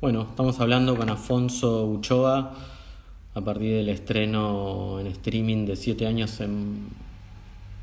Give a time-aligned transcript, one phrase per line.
[0.00, 2.54] Bueno, estamos hablando con Afonso Uchoa
[3.34, 6.88] a partir del estreno en streaming de 7 años en,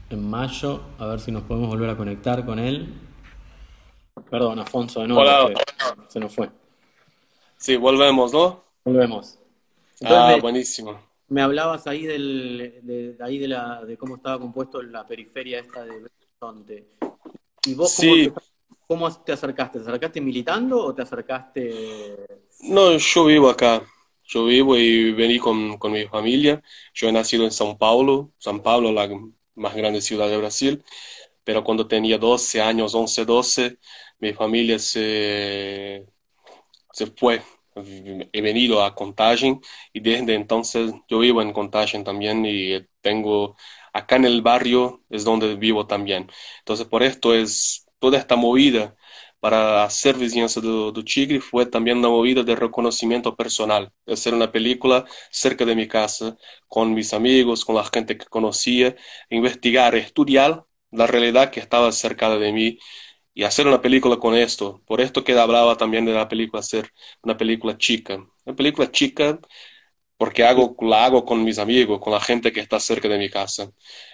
[0.09, 0.81] en mayo.
[0.99, 2.93] A ver si nos podemos volver a conectar con él.
[4.29, 5.21] Perdón, Afonso, de nuevo.
[5.23, 5.53] Hola.
[6.07, 6.49] Se nos fue.
[7.57, 8.63] Sí, volvemos, ¿no?
[8.83, 9.37] Volvemos.
[10.03, 10.99] Ah, Entonces, me, buenísimo.
[11.29, 15.59] me hablabas ahí del, de, de ahí de la de cómo estaba compuesto la periferia
[15.59, 15.91] esta de
[16.41, 16.87] Horizonte.
[17.65, 18.33] ¿Y vos cómo Sí, te,
[18.91, 19.79] cómo te acercaste?
[19.79, 22.25] ¿Te acercaste militando o te acercaste
[22.63, 23.81] no, yo vivo acá.
[24.25, 26.61] Yo vivo y vení con, con mi familia.
[26.93, 29.09] Yo he nacido en São Paulo, São Paulo, la
[29.55, 30.83] más grande ciudad de Brasil,
[31.45, 33.77] pero cuando tenía 12 años, 11, 12,
[34.19, 36.05] mi familia se,
[36.91, 37.41] se fue.
[38.33, 39.61] He venido a Contagem
[39.93, 43.55] y desde entonces yo vivo en Contagem también y tengo
[43.93, 46.29] acá en el barrio es donde vivo también.
[46.59, 48.97] Entonces por esto es toda esta movida
[49.39, 54.51] para hacer Vizinhança do, do Tigre fue también una movida de reconocimiento personal, hacer una
[54.51, 58.95] película cerca de mi casa, con mis amigos, con la gente que conocía,
[59.29, 62.79] investigar, estudiar la realidad que estaba cerca de mí
[63.33, 64.81] y hacer una película con esto.
[64.87, 66.91] Por esto que hablaba también de la película ser
[67.23, 68.15] una película chica.
[68.45, 69.39] Una película chica
[70.17, 73.29] porque hago, la hago con mis amigos, con la gente que está cerca de mi
[73.29, 73.71] casa.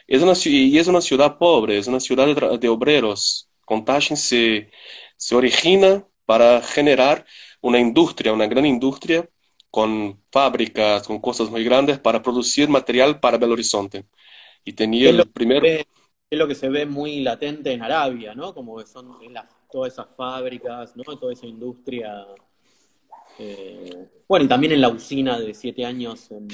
[0.07, 3.49] Es una, y es una ciudad pobre, es una ciudad de obreros.
[3.67, 4.71] Contagem se,
[5.17, 7.25] se origina para generar
[7.61, 9.29] una industria, una gran industria
[9.71, 14.07] con fábricas, con cosas muy grandes para producir material para Belo Horizonte.
[14.65, 15.71] Y tenía ¿Qué es lo el primer
[16.29, 18.53] es lo que se ve muy latente en Arabia, ¿no?
[18.53, 21.03] Como que son las- todas esas fábricas, ¿no?
[21.17, 22.25] Toda esa industria.
[23.37, 26.47] eh, bueno, y también en la usina de siete años en,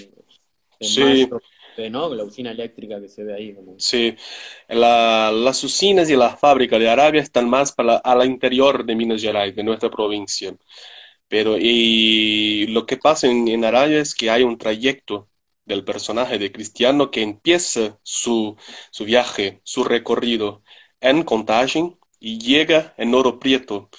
[0.80, 1.30] en Sí,
[1.89, 2.13] ¿no?
[2.16, 3.53] La usina eléctrica que se ve ahí.
[3.55, 3.77] Como...
[3.77, 4.16] sí.
[4.67, 9.21] La- las usinas y las fábricas de Arabia están más para al interior de Minas
[9.21, 10.55] Gerais, de nuestra provincia.
[11.29, 15.29] Pero y lo que pasa en, en Arabia es que hay un trayecto
[15.66, 18.57] del personaje de Cristiano que empieza su,
[18.91, 20.63] su viaje, su recorrido
[21.01, 23.90] en Contagem y llega en Ouro Preto,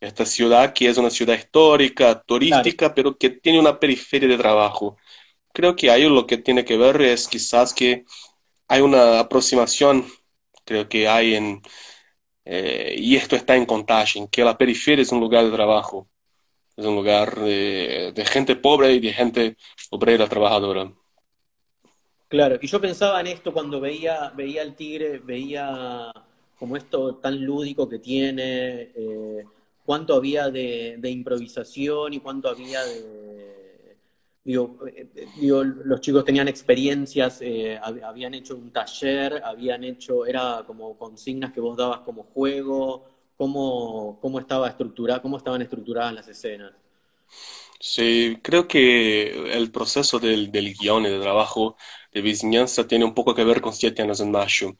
[0.00, 4.38] esta ciudad que es una ciudad histórica, Claro, turística, pero que tiene una periferia de
[4.38, 4.96] trabajo.
[5.52, 8.04] Creo que ahí lo que tiene que ver es quizás que
[8.68, 10.06] hay una aproximación,
[10.64, 11.62] creo que hay en,
[12.44, 16.08] eh, y esto está en Contagem, que la periferia es un lugar de trabajo,
[16.76, 19.56] es un lugar de, de gente pobre y de gente
[19.90, 20.92] obrera trabajadora.
[22.28, 22.58] claro.
[22.60, 26.12] Y yo pensaba en esto cuando veía, veía el tigre, veía
[26.58, 29.44] como esto tan lúdico que tiene, eh,
[29.84, 33.02] cuánto había de, de improvisación y cuánto había de,
[34.44, 39.84] digo, eh, eh, digo, los chicos tenían experiencias, eh, hab- habían hecho un taller, habían
[39.84, 43.04] hecho, era como consignas que vos dabas como juego,
[43.36, 46.72] cómo, cómo estaba estructurada, cómo estaban estructuradas las escenas.
[47.80, 51.76] Sí, creo que el proceso del, del guion y del trabajo
[52.12, 54.72] de vizinhanza tiene un poco que ver con Siete años en Mayo.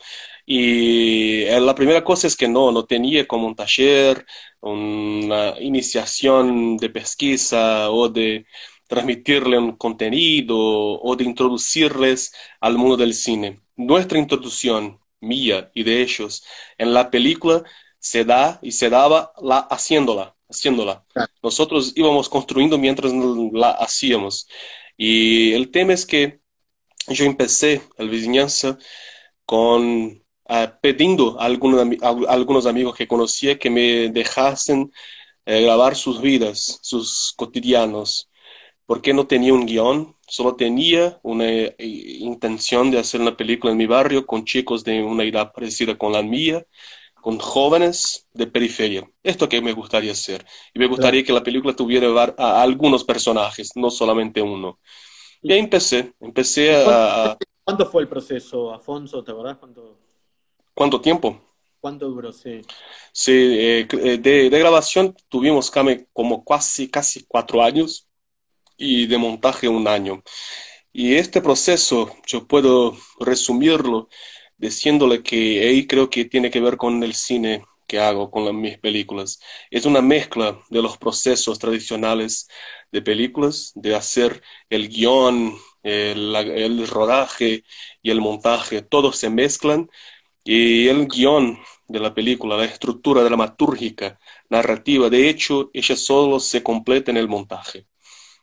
[0.47, 4.27] Y eh, la primera cosa es que no, no tenía como un taller,
[4.61, 8.47] una iniciación de pesquisa o de
[8.91, 13.61] transmitirle un contenido o de introducirles al mundo del cine.
[13.77, 16.45] Nuestra introducción, mía y de ellos,
[16.77, 17.63] en la película
[18.01, 21.05] se da y se daba la, haciéndola, haciéndola.
[21.41, 23.13] Nosotros íbamos construyendo mientras
[23.53, 24.49] la hacíamos.
[24.97, 26.41] Y el tema es que
[27.07, 28.77] yo empecé el vizinhanza
[29.47, 34.91] con ah, pidiendo a algunos, a algunos amigos que conocía que me dejasen
[35.47, 38.30] eh, grabar sus vidas, sus cotidianos,
[38.91, 43.79] porque no tenía un guion, solo tenía una eh, intención de hacer una película en
[43.79, 46.67] mi barrio con chicos de una edad parecida con la mía,
[47.15, 49.09] con jóvenes de periferia.
[49.23, 50.45] Esto que me gustaría hacer.
[50.75, 54.81] Y me gustaría que la película tuviera a algunos personajes, no solamente uno.
[55.41, 57.39] Y ¿Y, ahí empecé, empecé a...
[57.63, 59.23] cuánto fue el proceso, Afonso?
[59.23, 60.01] ¿Te acordás cuánto,
[60.75, 61.41] ¿Cuánto tiempo?
[61.79, 62.33] cuánto duró?
[62.33, 62.61] Sí.
[63.13, 63.87] Sí, eh,
[64.21, 65.71] de, de grabación tuvimos
[66.13, 68.10] como casi, casi cuatro años
[68.81, 70.25] y de montaje un año.
[70.93, 74.09] Y este proceso yo puedo resumirlo
[74.59, 78.53] diciéndole que ahí creo que tiene que ver con el cine que hago, con la-
[78.53, 79.41] mis películas.
[79.71, 82.49] Es una mezcla de los procesos tradicionales
[82.93, 87.65] de películas, de hacer el guion, el rodaje
[88.03, 89.89] y el montaje, todos se mezclan
[90.45, 94.19] y el guion de la película, la estructura dramatúrgica,
[94.51, 97.87] narrativa, de hecho, ella solo se completa en el montaje,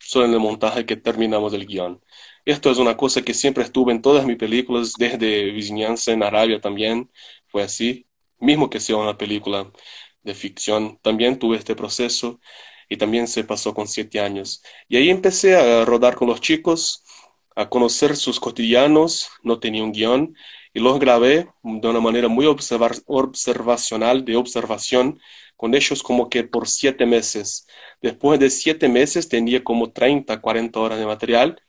[0.07, 2.01] solo el montaje que terminamos el guion.
[2.45, 6.61] Esto es una cosa que siempre estuvo en todas mis películas, desde Vizinhança en Arabia
[6.61, 7.11] también
[7.47, 8.07] fue así,
[8.39, 9.71] mismo que sea una película
[10.23, 12.39] de ficción, también tuve este proceso.
[12.89, 14.63] y también se pasó con siete años.
[14.87, 17.03] Y ahí empecé a rodar con los chicos,
[17.55, 20.35] a conocer sus cotidianos, no tenía un guion,
[20.77, 25.19] y los grabé de una manera muy observacional, de observación,
[25.55, 27.65] con ellos como que por siete meses.
[27.99, 31.59] Después de siete meses tenía como 30, 40 horas de material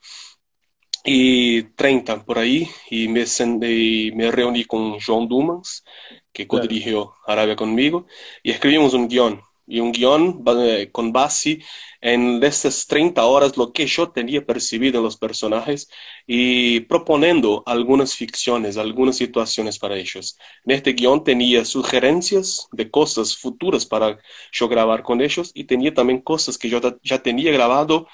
[1.04, 3.24] y 30 por ahí y me,
[3.66, 5.84] y me reuní con John Dumans,
[6.30, 8.06] que co-dirigió Arabia conmigo,
[8.42, 10.42] y escribimos un guion y un guion
[10.92, 11.60] con base
[12.00, 15.90] en estas 30 horas lo que yo tenía percibido en los personajes
[16.26, 20.38] y proponiendo algunas ficciones, algunas situaciones para ellos.
[20.64, 24.18] En este guion tenía sugerencias de cosas futuras para
[24.52, 28.08] yo grabar con ellos y tenía también cosas que yo ya tenía grabado,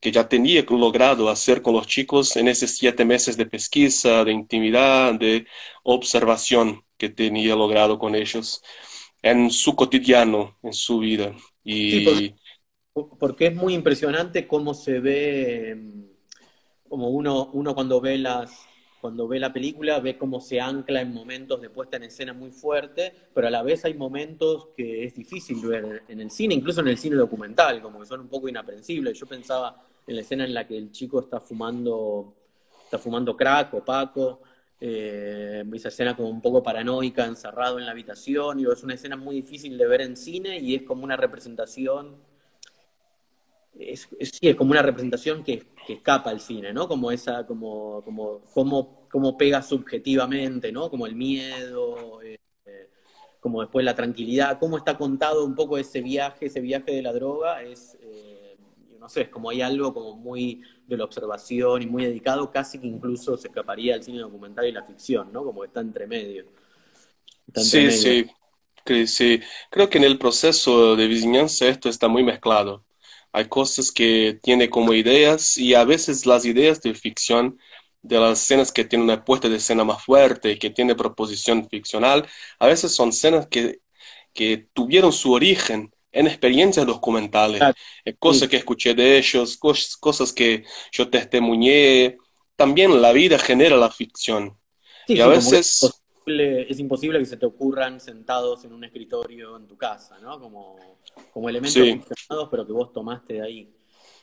[0.00, 4.32] que ya tenía logrado hacer con los chicos en esos siete meses de pesquisa, de
[4.32, 5.46] intimidad, de
[5.84, 8.62] observación que tenía logrado con ellos
[9.22, 11.34] en su cotidiano, en su vida.
[11.64, 12.34] Y...
[12.92, 15.80] porque, es muy impresionante cómo se ve,
[16.88, 18.66] como uno, uno cuando ve las
[19.02, 22.52] cuando ve la película ve cómo se ancla en momentos de puesta en escena muy
[22.52, 26.82] fuerte, pero a la vez hay momentos que es difícil ver en el cine, incluso
[26.82, 29.18] en el cine documental, como que son un poco inaprensibles.
[29.18, 32.32] Yo pensaba en la escena en la que el chico está fumando,
[32.84, 34.40] está fumando crack o paco,
[34.84, 39.16] eh, esa escena como un poco paranoica, encerrado en la habitación, y es una escena
[39.16, 42.16] muy difícil de ver en cine y es como una representación,
[43.78, 46.88] es, sí, es como una representación que, escapa al cine, ¿no?
[46.88, 50.90] Como esa, como, como, como, como pega subjetivamente, ¿no?
[50.90, 52.38] Como el miedo, eh,
[53.38, 57.12] como después la tranquilidad, cómo está contado un poco ese viaje, ese viaje de la
[57.12, 57.96] droga, es...
[58.02, 58.31] Eh,
[59.02, 62.78] no sé, es como hay algo como muy de la observación y muy dedicado, casi
[62.78, 65.44] que incluso se escaparía al cine documental y la ficción, ¿no?
[65.44, 66.46] Como está entre medio.
[67.56, 67.90] sí,
[68.86, 69.40] sí, sí.
[69.70, 72.84] Creo que en el proceso de vizinanza esto está muy mezclado.
[73.32, 77.58] Hay cosas que tiene como ideas y a veces las ideas de ficción
[78.02, 82.28] de las escenas que tienen una puesta de escena más fuerte, que tiene proposición ficcional,
[82.60, 83.80] a veces son escenas que,
[84.32, 87.62] que tuvieron su origen en experiencias documentales,
[88.04, 92.18] eh, cosas que escuché de ellos, cosas que yo testimonié.
[92.54, 94.56] También la vida genera la ficción.
[95.08, 95.98] y a veces...
[96.24, 100.38] Es imposible, que se te ocurran sentados en un escritorio en tu casa, ¿no?
[100.38, 100.76] Como,
[101.32, 103.74] como elementos ficcionados, pero que vos tomaste de ahí.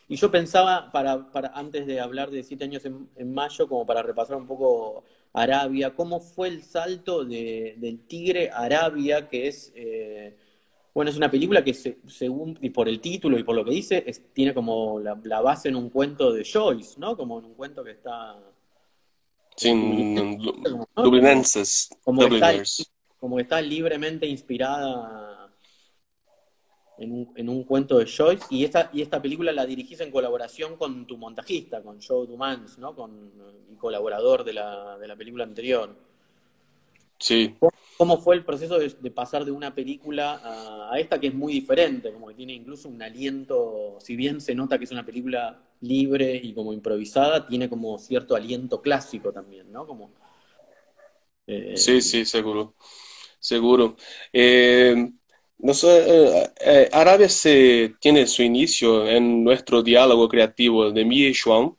[0.07, 4.01] Y yo pensaba, para, para antes de hablar de siete años en, mayo, como para
[4.01, 5.03] repasar un poco
[5.33, 9.73] Arabia, ¿cómo fue el salto de, del Tigre a Arabia, que es...
[9.75, 10.37] Eh,
[10.93, 14.05] bueno, es una película que según, y por el título y por lo que dice,
[14.33, 17.15] tiene como la, base en un cuento de Joyce, ¿no?
[17.15, 18.37] Como en un cuento que está...
[19.55, 19.71] Sí,
[20.95, 21.89] Dublinenses.
[22.03, 22.53] Como, está,
[23.19, 25.53] como está libremente inspirada
[26.97, 30.11] en un, en un, cuento de Joyce, y esta, y esta película la dirigís en
[30.11, 32.95] colaboración con tu montajista, con Joe Dumans, ¿no?
[32.95, 33.31] Con,
[33.71, 36.08] y colaborador de la, de la película anterior.
[37.19, 37.55] Sí.
[37.97, 40.39] ¿Cómo fue el proceso de, pasar de una película
[40.89, 42.13] a, esta que es muy diferente?
[42.13, 46.39] Como que tiene incluso un aliento, si bien se nota que es una película libre
[46.41, 49.85] y como improvisada, tiene como cierto aliento clásico también, ¿no?
[49.85, 50.13] Como,
[51.49, 52.75] eh, sí, sí, seguro.
[53.39, 53.97] Seguro.
[54.31, 55.11] Eh,
[55.57, 61.33] no sé, eh, Arabia se, tiene su inicio en nuestro diálogo creativo de mí y
[61.33, 61.75] Juan,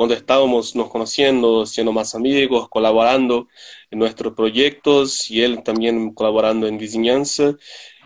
[0.00, 3.48] cuando estábamos nos conociendo, siendo más amigos, colaborando
[3.90, 7.54] en nuestros proyectos y él también colaborando en Vizinhanza.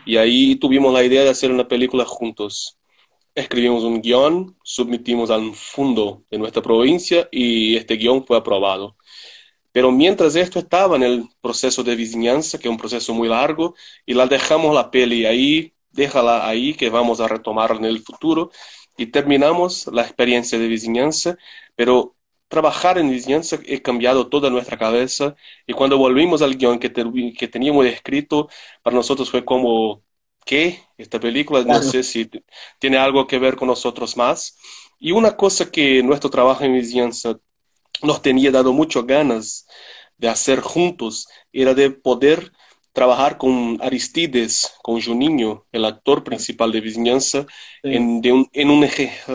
[0.05, 2.77] Y ahí tuvimos la idea de hacer una película juntos.
[3.33, 8.97] Escribimos un guion, submitimos al fondo de nuestra provincia y este guion fue aprobado.
[9.71, 13.73] Pero mientras esto estaba en el proceso de vizinhanza, que es un proceso muy largo,
[14.05, 18.51] y la dejamos la peli ahí, déjala ahí, que vamos a retomarla en el futuro,
[18.97, 21.37] y terminamos la experiencia de vizinhanza,
[21.75, 22.15] pero
[22.47, 25.35] trabajar en vizinhanza he cambiado toda nuestra cabeza
[25.67, 26.91] y cuando volvimos al guion que,
[27.37, 28.49] que teníamos escrito,
[28.83, 30.03] para nosotros fue como,
[30.45, 30.79] ¿qué?
[30.97, 32.29] Esta película no sé si
[32.79, 34.57] tiene algo que ver con nosotros más.
[34.99, 37.37] Y una cosa que nuestro trabajo en vizinhanza
[38.03, 39.67] nos tenía dado muchas ganas
[40.17, 42.51] de hacer juntos era de poder
[42.95, 47.45] trabajar con Aristides, con Juninho, el actor principal de Vizinhanza,
[47.83, 48.87] en, un, en un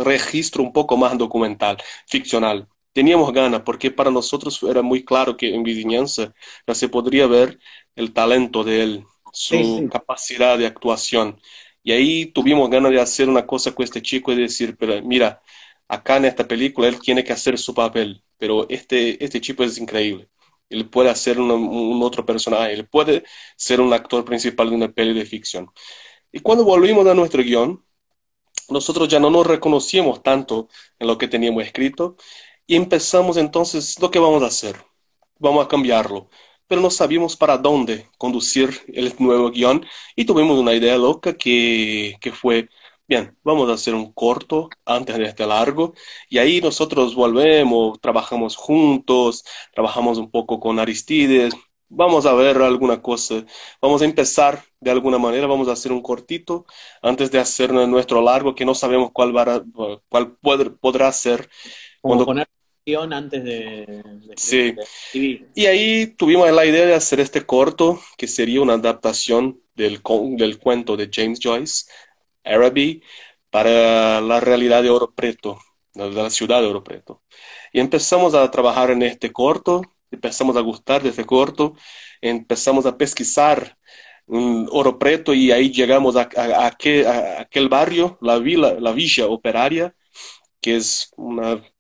[0.05, 1.77] registro un poco más documental,
[2.09, 6.35] ficcional teníamos ganas, porque para nosotros era muy claro que en Vizinhanza
[6.67, 7.59] ya se podría ver
[7.95, 11.41] el talento de él, su capacidad de actuación.
[11.83, 15.41] Y ahí tuvimos ganas de hacer una cosa con este chico y decir, pero mira,
[15.89, 19.79] acá en esta película él tiene que hacer su papel, pero este, este chico es
[19.79, 20.29] increíble.
[20.71, 23.25] Él puede hacer un otro personaje, él puede
[23.57, 25.71] ser un actor principal de una peli de ficción.
[26.33, 27.85] Y cuando volvimos a nuestro guion,
[28.69, 32.17] nosotros ya no nos reconocíamos tanto en lo que teníamos escrito
[32.67, 34.77] y empezamos entonces, lo que vamos a hacer,
[35.39, 36.31] vamos a cambiarlo,
[36.69, 39.85] pero no sabíamos para dónde conducir el nuevo guion
[40.15, 42.69] y tuvimos una idea loca que, que fue,
[43.11, 45.95] bien, vamos a hacer un corto antes de este largo
[46.29, 49.43] y ahí nosotros volvemos, trabajamos juntos,
[49.75, 51.53] trabajamos un poco con Aristides,
[51.89, 53.45] vamos a ver alguna cosa,
[53.83, 56.67] vamos a empezar de alguna manera, vamos a hacer un cortito
[57.03, 59.65] antes de hacer nuestro largo que no sabemos cuál, va
[60.09, 60.37] cuál
[60.77, 61.51] podrá ser.
[62.01, 62.25] cuando...
[62.25, 62.47] poner
[63.13, 64.03] antes de,
[64.37, 64.75] sí.
[65.55, 70.01] y ahí tuvimos la idea de hacer este corto, que sería una adaptación del,
[70.37, 71.85] del cuento de James Joyce,
[72.45, 73.03] Araby,
[73.51, 75.59] para la realidad de Oro Preto,
[75.95, 77.23] de la ciudad de Oro Preto.
[77.73, 81.75] Y empezamos a trabajar en este corto, empezamos a gustar de este corto,
[82.21, 83.77] empezamos a pesquisar
[84.27, 86.29] un Oro Preto y ahí llegamos a,
[86.67, 89.95] aquel, barrio, la, villa, la villa operaria,
[90.61, 91.13] que es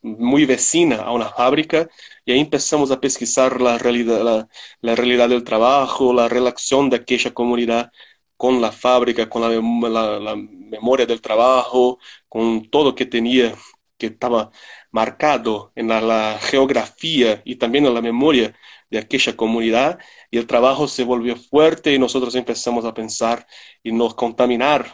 [0.02, 1.88] muy vecina a una fábrica,
[2.24, 4.48] y ahí empezamos a pesquisar la realidad,
[4.80, 7.92] la, realidad del trabajo, la relación de aquella comunidad
[8.40, 13.54] con la fábrica, con la, memoria del trabajo, con todo que tenía,
[13.98, 14.50] que estaba
[14.90, 18.54] marcado en la, geografía y también en la memoria
[18.88, 19.98] de aquella comunidad
[20.30, 23.46] y el trabajo se volvió fuerte y nosotros empezamos a pensar
[23.82, 24.86] y nos contaminar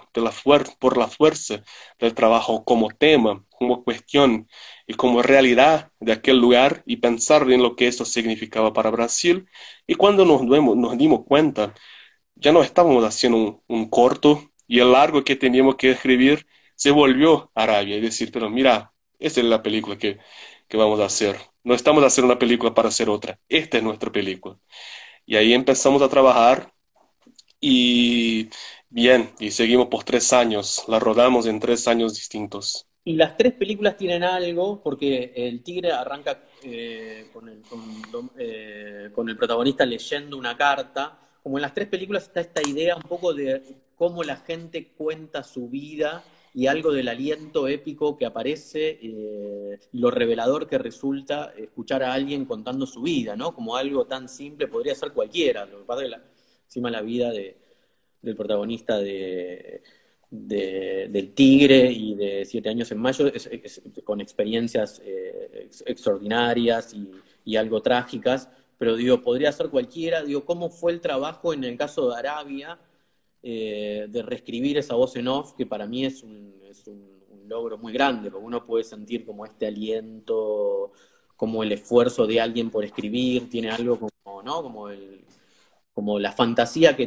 [0.81, 1.63] por la fuerza
[2.01, 4.49] del trabajo como tema, como cuestión
[4.89, 9.49] y como realidad de aquel lugar y pensar en lo que esto significaba para Brasil.
[9.87, 11.75] Y cuando nos dimos cuenta,
[12.37, 17.51] ya no estábamos haciendo un, corto y el largo que teníamos que escribir se volvió
[17.55, 17.97] Arabia.
[17.97, 20.19] Es decir, pero mira, esta es la película que,
[20.69, 21.37] que vamos a hacer.
[21.65, 23.39] No estamos a hacer una película para hacer otra.
[23.49, 24.59] Esta es nuestra película.
[25.25, 26.73] Y ahí empezamos a trabajar
[27.61, 28.49] y
[28.89, 30.85] bien, y seguimos por tres años.
[30.89, 32.87] La rodamos en tres años distintos.
[33.05, 37.63] Y las tres películas tienen algo, porque el tigre arranca eh, con, el,
[38.37, 41.19] eh, con el protagonista leyendo una carta.
[41.47, 43.63] Como en las tres películas está esta idea un poco de
[43.95, 50.11] cómo la gente cuenta su vida y algo del aliento épico que aparece, eh, lo
[50.11, 53.55] revelador que resulta escuchar a alguien contando su vida, ¿no?
[53.55, 55.67] Como algo tan simple, podría ser cualquiera.
[55.67, 56.17] Lo que pasa es que
[56.65, 59.85] encima la vida del protagonista de,
[60.29, 66.93] del Tigre y de Siete Años en Mayo es, con experiencias eh, extraordinarias
[67.45, 70.23] y, algo trágicas, pero digo, podría ser cualquiera.
[70.23, 72.79] Digo, ¿cómo fue el trabajo en el caso de Arabia?
[73.43, 76.57] Eh, de reescribir esa voz en off, que para mí es un,
[77.47, 80.91] logro muy grande, porque uno puede sentir como este aliento,
[81.37, 84.63] como el esfuerzo de alguien por escribir, tiene algo como, ¿no?
[84.63, 85.25] Como el,
[85.95, 87.07] como la fantasía que,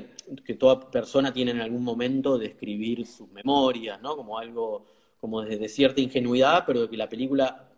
[0.57, 4.15] toda persona tiene en algún momento de escribir sus memorias, ¿no?
[4.15, 4.85] Como algo,
[5.19, 7.69] como desde cierta ingenuidad, pero que la película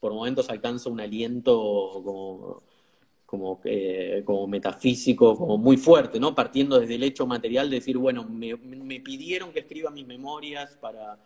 [0.00, 2.64] por momentos alcanza un aliento como
[3.26, 6.34] como, eh, como metafísico, como muy fuerte, ¿no?
[6.34, 8.56] Partiendo desde el hecho material de decir, bueno, me,
[9.00, 11.18] pidieron que escriba mis memorias para,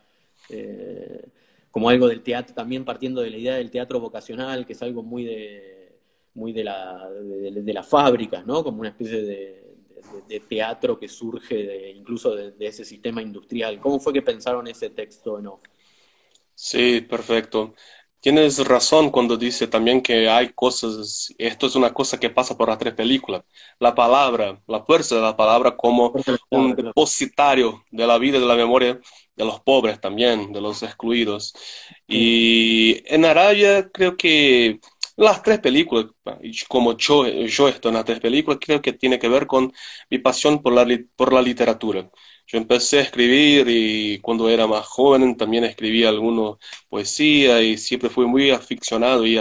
[0.48, 1.22] eh,
[1.70, 5.02] como algo del teatro, también partiendo de la idea del teatro vocacional, que es algo
[5.02, 5.92] muy de,
[6.34, 8.64] muy de, la, de, las fábricas, ¿no?
[8.64, 9.60] Como una especie de,
[10.48, 13.78] teatro que surge de, incluso de, ese sistema industrial.
[13.78, 15.60] ¿Cómo fue que pensaron ese texto no?
[16.54, 17.74] Sí, perfecto.
[18.20, 22.68] Tienes razón cuando dice también que hay cosas, esto es una cosa que pasa por
[22.68, 23.44] las tres películas.
[23.78, 26.14] La palabra, la fuerza de la palabra como
[26.50, 29.00] un depositario de la vida y de la memoria
[29.36, 31.54] de los pobres también, de los excluidos.
[32.06, 34.80] Y en Arabia creo que
[35.16, 36.06] las tres películas,
[36.68, 39.72] como yo, yo estoy en las tres películas, creo que tiene que ver con
[40.10, 40.86] mi pasión por la,
[41.16, 42.10] por la literatura.
[42.50, 46.56] Yo empecé a escribir y cuando era más joven también escribía alguna
[46.88, 49.38] poesía y siempre fui muy aficionado y,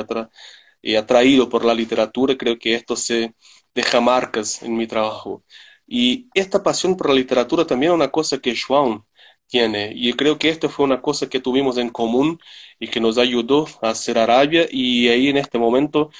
[0.96, 2.38] atraído por la literatura.
[2.38, 3.34] Creo que esto se
[3.74, 5.44] deja marcas en mi trabajo.
[5.88, 9.04] Y esta pasión por la literatura también es una cosa que Joan
[9.48, 9.92] tiene.
[9.96, 12.40] Y creo que esto fue una cosa que tuvimos en común
[12.80, 14.68] y que nos ayudó a hacer Arabia.
[14.72, 16.12] Y ahí en este momento,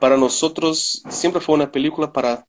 [0.00, 2.46] para nosotros, siempre fue una película para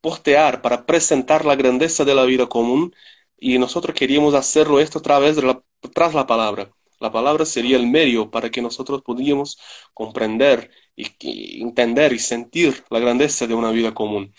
[0.00, 2.94] postear, para presentar la grandeza de la vida común
[3.38, 5.62] y nosotros queríamos hacerlo esto a través de la,
[5.94, 6.70] tras la palabra.
[7.00, 9.58] La palabra sería el medio para que nosotros pudiéramos
[9.94, 14.34] comprender y, entender y sentir la grandeza de una vida común.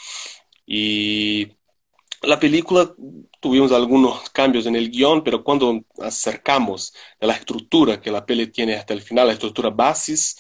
[0.66, 1.48] Y
[2.22, 2.94] la película
[3.40, 8.48] tuvimos algunos cambios en el guion, pero cuando acercamos a la estructura que la peli
[8.48, 10.38] tiene hasta el final, la estructura basis,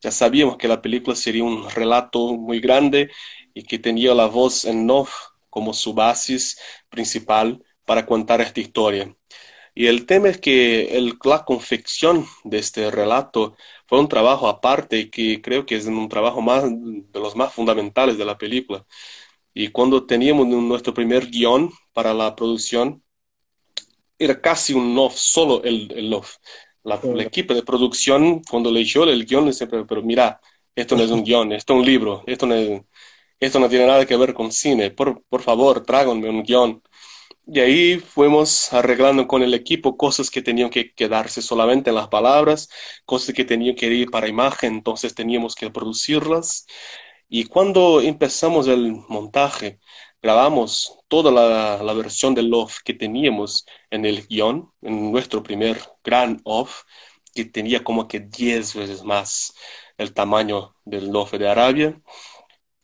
[0.00, 3.10] ya sabíamos que la película sería un relato muy grande
[3.54, 5.14] y que tenía la voz en off
[5.50, 6.36] como su base
[6.90, 9.14] principal para contar esta historia.
[9.74, 13.56] Y el tema es que el, la confección de este relato
[13.86, 18.18] fue un trabajo aparte que creo que es un trabajo más de los más fundamentales
[18.18, 18.86] de la película.
[19.54, 23.02] Y cuando teníamos nuestro primer guion para la producción,
[24.18, 26.36] era casi un off, solo el, el off.
[26.82, 30.40] La, el equipo de producción, cuando leyó el guion, dice, pero, pero mira,
[30.74, 32.54] esto no es un guion, esto es un libro, esto no,
[33.40, 36.82] esto no tiene nada que ver con cine, por, por favor, tráiganme un guion.
[37.46, 42.08] Y ahí fuimos arreglando con el equipo cosas que tenían que quedarse solamente en las
[42.08, 42.70] palabras,
[43.04, 46.66] cosas que tenían que ir para imagen, entonces teníamos que producirlas.
[47.28, 49.78] Y cuando empezamos el montaje,
[50.22, 56.40] grabamos toda la, versión del off que teníamos en el guion, en nuestro primer gran
[56.44, 56.82] off,
[57.34, 59.52] que tenía como que 10 veces más
[59.98, 62.00] el tamaño del off de Arabia.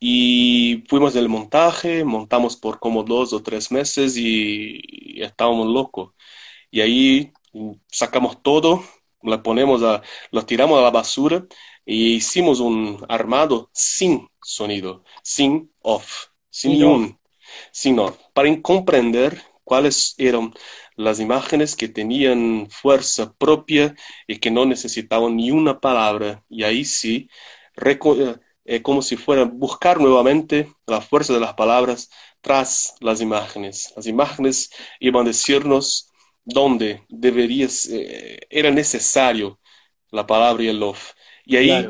[0.03, 6.13] Y fuimos del montaje, montamos por como dos o tres meses y, estábamos locos.
[6.71, 7.33] Y ahí
[7.91, 8.83] sacamos todo,
[9.21, 11.45] lo ponemos a, lo tiramos a la basura
[11.85, 17.19] y hicimos un armado sin sonido, sin off, sin un,
[17.71, 20.51] sin off, para comprender cuáles eran
[20.95, 23.95] las imágenes que tenían fuerza propia
[24.27, 26.43] y que no necesitaban ni una palabra.
[26.49, 27.29] Y ahí sí,
[28.65, 32.09] eh, como si fuera buscar nuevamente la fuerza de las palabras
[32.41, 33.93] tras las imágenes.
[33.95, 36.11] Las imágenes iban a decirnos
[36.43, 39.59] dónde debería, eh, era necesario
[40.11, 41.13] la palabra y el love.
[41.45, 41.87] Y ahí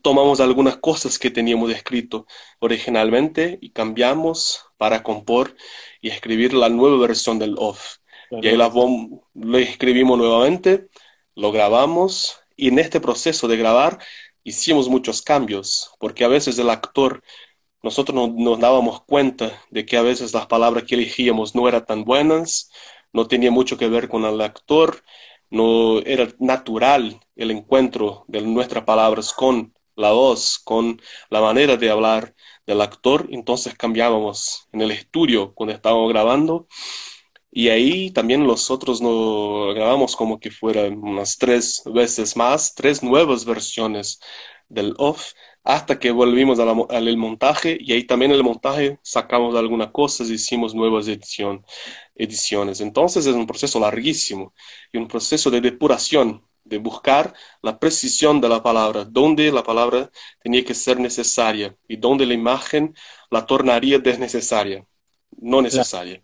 [0.00, 2.26] tomamos algunas cosas que teníamos escrito
[2.60, 5.56] originalmente y cambiamos para compor
[6.00, 7.96] y escribir la nueva versión del off.
[8.40, 10.88] Y ahí lo escribimos nuevamente,
[11.34, 13.98] lo grabamos y en este proceso de grabar
[14.44, 17.22] hicimos muchos cambios, porque a veces el actor,
[17.82, 21.84] nosotros no, nos dábamos cuenta de que a veces las palabras que elegíamos no eran
[21.86, 22.70] tan buenas,
[23.12, 25.02] no tenía mucho que ver con el actor,
[25.50, 31.00] no era natural el encuentro de nuestras palabras con la voz, con
[31.30, 32.34] la manera de hablar
[32.66, 36.66] del actor, entonces cambiábamos en el estudio cuando estábamos grabando
[37.54, 43.44] y ahí también nosotros nos grabamos como que fueran unas tres veces más, tres nuevas
[43.44, 44.20] versiones
[44.70, 49.90] del off, hasta que volvimos al montaje y ahí también en el montaje sacamos algunas
[49.90, 51.64] cosas, hicimos nuevas edición,
[52.14, 52.80] ediciones.
[52.80, 54.54] Entonces es un proceso larguísimo
[54.90, 60.10] y un proceso de depuración, de buscar la precisión de la palabra, dónde la palabra
[60.42, 62.94] tenía que ser necesaria y dónde la imagen
[63.30, 64.86] la tornaría desnecesaria,
[65.36, 66.22] no necesaria.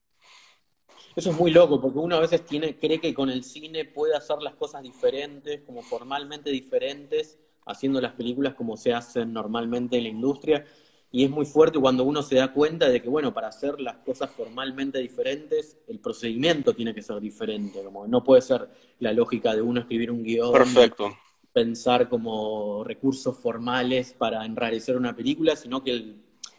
[1.18, 4.14] Eso es muy loco, porque uno a veces tiene, cree que con el cine puede
[4.14, 10.04] hacer las cosas diferentes, como formalmente diferentes, haciendo las películas como se hacen normalmente en
[10.04, 10.64] la industria.
[11.10, 13.96] Y es muy fuerte cuando uno se da cuenta de que, bueno, para hacer las
[13.96, 17.82] cosas formalmente diferentes, el procedimiento tiene que ser diferente.
[17.82, 18.68] Como no puede ser
[19.00, 20.52] la lógica de uno escribir un guion.
[20.52, 21.16] Perfecto.
[21.52, 26.14] Pensar como recursos formales para enrarecer una película, sino que,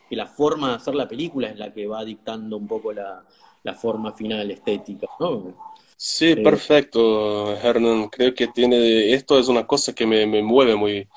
[0.10, 3.24] que la forma de hacer la película es la que va dictando un poco la,
[3.64, 5.54] la forma final estética, ¿no?
[5.98, 8.08] Sí, eh, perfecto, Hernán.
[8.10, 11.08] Creo que tiene, esto es una cosa que me, me mueve muy,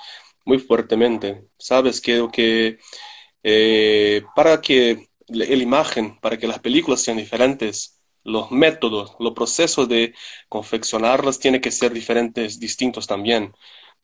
[0.44, 1.44] muy fuertemente.
[1.58, 2.78] Sabes, creo que
[3.42, 9.88] eh, para que la, imagen, para que las películas sean diferentes, los métodos, los procesos
[9.88, 10.14] de
[10.48, 13.52] confeccionarlas tienen que ser diferentes, distintos también,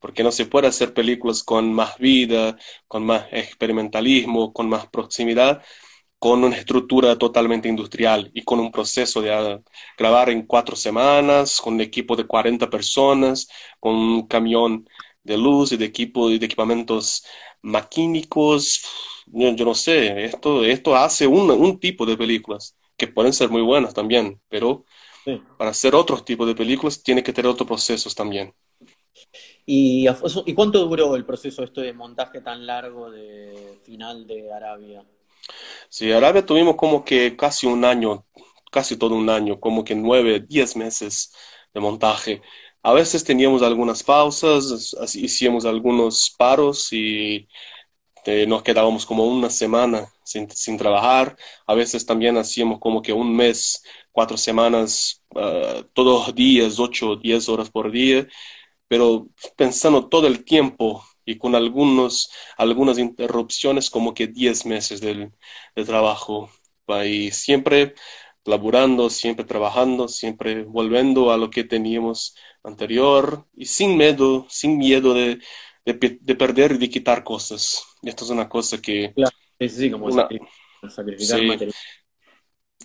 [0.01, 2.57] porque no se puede hacer películas con más vida,
[2.89, 5.63] con más experimentalismo, con más proximidad,
[6.19, 9.61] con una estructura totalmente industrial y con un proceso de ah,
[9.97, 13.49] grabar en cuatro semanas, con un equipo de 40 personas,
[13.81, 14.89] con un camión
[15.23, 17.25] de luz y de equipo de equipamientos
[17.63, 18.83] maquínicos.
[19.27, 23.63] Yo, no sé, esto, esto hace un, un, tipo de películas que pueden ser muy
[23.63, 24.85] buenas también, pero
[25.59, 28.55] para hacer otros tipos de películas tiene que tener otros procesos también.
[29.67, 30.07] ¿Y,
[30.47, 35.05] ¿Y cuánto duró el proceso esto de montaje tan largo de final de Arabia?
[35.89, 38.27] Sí, Arabia tuvimos como que casi un año,
[38.71, 41.33] casi todo un año, como que nueve, diez meses
[41.75, 42.43] de montaje.
[42.83, 47.49] A veces teníamos algunas pausas, hicimos algunos paros y
[48.25, 51.37] eh, nos quedábamos como una semana sin, trabajar.
[51.67, 53.83] A veces también hacíamos como que un mes,
[54.13, 58.27] cuatro semanas, uh, todos los días, ocho, diez horas por día.
[58.89, 65.31] Pero pensando todo el tiempo y con algunos, algunas interrupciones como que 10 meses del,
[65.87, 66.51] trabajo.
[67.05, 67.95] Y siempre
[68.47, 75.13] laburando, siempre trabajando, siempre volviendo a lo que teníamos anterior y sin miedo, sin miedo
[75.13, 75.39] de,
[75.85, 77.85] de, perder y de quitar cosas.
[78.01, 79.13] Y esto es una cosa que...
[79.69, 81.69] sí, como sacrificar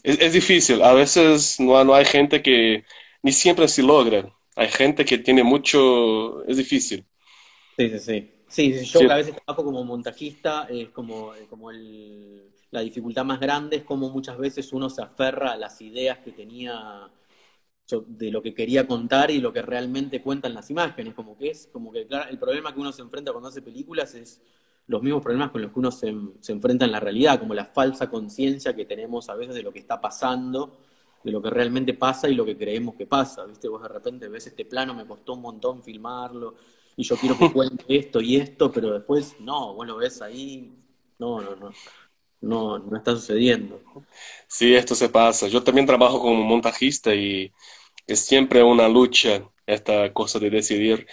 [0.04, 0.82] es, difícil.
[0.82, 2.84] A veces no, no hay gente que
[3.22, 4.36] ni siempre se logra.
[4.58, 7.06] Hay gente que tiene mucho, es difícil.
[7.78, 8.32] Sí, sí, sí.
[8.48, 13.78] Sí, yo a veces trabajo como montajista, es como, como el, la dificultad más grande
[13.78, 17.10] es como muchas veces uno se aferra a las ideas que tenía
[18.08, 21.68] de lo que quería contar y lo que realmente cuentan las imágenes, como que es,
[21.72, 24.42] como que claro, el problema que uno se enfrenta cuando hace películas es
[24.88, 27.66] los mismos problemas con los que uno se, se enfrenta en la realidad, como la
[27.66, 30.80] falsa conciencia que tenemos a veces de lo que está pasando,
[31.24, 33.68] de lo que realmente pasa y lo que creemos que pasa, ¿viste?
[33.68, 36.56] Vos de repente ves este plano, me costó un montón filmarlo,
[36.96, 40.72] y yo quiero que cuente esto y esto, pero después, no, vos lo ves ahí,
[41.20, 41.72] no, no, no,
[42.42, 43.82] no, no está sucediendo.
[44.48, 45.48] Sí, esto se pasa.
[45.48, 47.52] Yo también trabajo como montajista y
[48.08, 51.08] es siempre una lucha esta cosa de decidir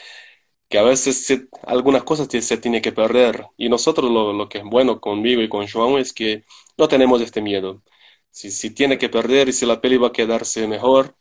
[0.68, 3.46] que a veces algunas cosas se tiene que perder.
[3.56, 6.44] Y nosotros lo, lo, que es bueno conmigo y con Joan es que
[6.78, 7.82] no tenemos este miedo.
[8.30, 11.16] Si, si tiene que perder y si la peli va a quedarse mejor,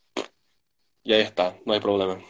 [1.04, 2.20] ya está, no hay problema.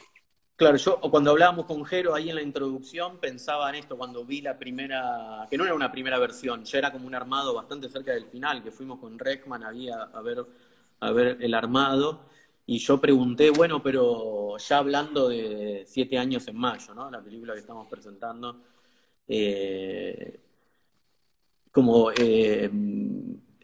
[0.61, 4.42] Claro, yo cuando hablábamos con Jero ahí en la introducción pensaba en esto cuando vi
[4.42, 8.12] la primera, que no era una primera versión, ya era como un armado bastante cerca
[8.12, 10.44] del final, que fuimos con Reckman ahí a, ver,
[11.01, 12.27] a ver el armado,
[12.66, 17.11] y yo pregunté, bueno, pero ya hablando de Siete años en mayo, ¿no?
[17.11, 18.61] La película que estamos presentando,
[19.29, 20.40] eh,
[21.73, 22.70] como eh,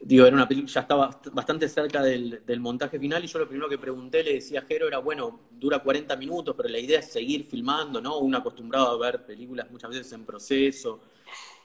[0.07, 3.69] digo, era una película, ya estaba bastante cerca del, montaje final y yo lo primero
[3.69, 7.11] que pregunté, le decía a Jero, era, bueno, dura 40 minutos, pero la idea es
[7.11, 8.19] seguir filmando, ¿no?
[8.19, 11.01] Uno acostumbrado a ver películas muchas veces en proceso.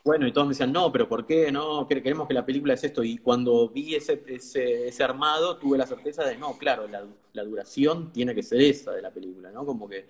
[0.03, 1.51] Bueno, y todos me decían, no, pero ¿por qué?
[1.51, 3.03] No, queremos que la película es esto.
[3.03, 7.43] Y cuando vi ese, ese, ese armado, tuve la certeza de, no, claro, la, la,
[7.43, 9.63] duración tiene que ser esa de la película, ¿no?
[9.63, 10.07] Como que,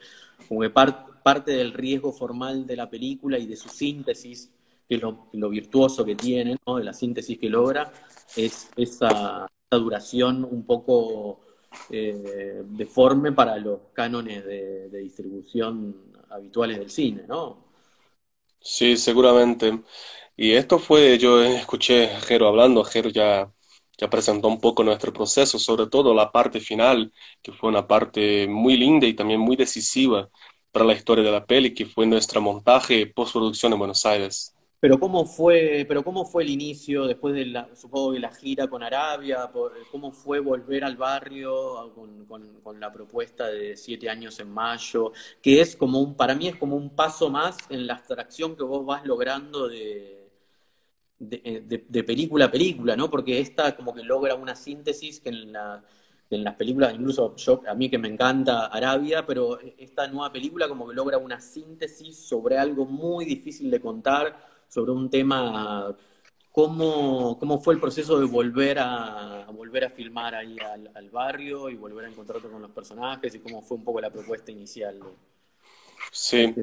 [0.47, 4.49] como que parte del riesgo formal de la película y de su síntesis,
[4.91, 6.75] que lo, lo virtuoso que tiene, ¿no?
[6.75, 7.93] De la síntesis que logra,
[8.35, 11.45] es esa, duración un poco
[11.89, 17.67] eh, deforme para los cánones de, distribución habituales del cine, ¿no?
[18.59, 19.79] Sí, seguramente.
[20.35, 23.49] Y esto fue, yo escuché a Jero hablando, Jero ya,
[23.97, 28.45] ya presentó un poco nuestro proceso, sobre todo la parte final, que fue una parte
[28.45, 30.29] muy linda y también muy decisiva
[30.73, 34.53] para la historia de la peli, que fue nuestra montaje postproducción en Buenos Aires.
[34.81, 38.67] Pero cómo fue, pero cómo fue el inicio después de la, supongo que la gira
[38.67, 39.51] con Arabia,
[39.91, 45.75] cómo fue volver al barrio con, la propuesta de siete años en mayo, que es
[45.75, 49.05] como un, para mí es como un paso más en la abstracción que vos vas
[49.05, 50.31] logrando de,
[51.19, 53.11] de, película a película, ¿no?
[53.11, 55.83] Porque esta como que logra una síntesis que en la
[56.31, 60.67] en las películas, incluso yo, a mí que me encanta Arabia, pero esta nueva película
[60.67, 64.37] como que logra una síntesis sobre algo muy difícil de contar,
[64.71, 65.93] sobre un tema,
[66.49, 70.55] cómo, cómo fue el proceso de volver a, volver a filmar ahí
[70.95, 74.09] al, barrio y volver a encontrarte con los personajes y cómo fue un poco la
[74.09, 74.97] propuesta inicial.
[76.11, 76.53] Sí,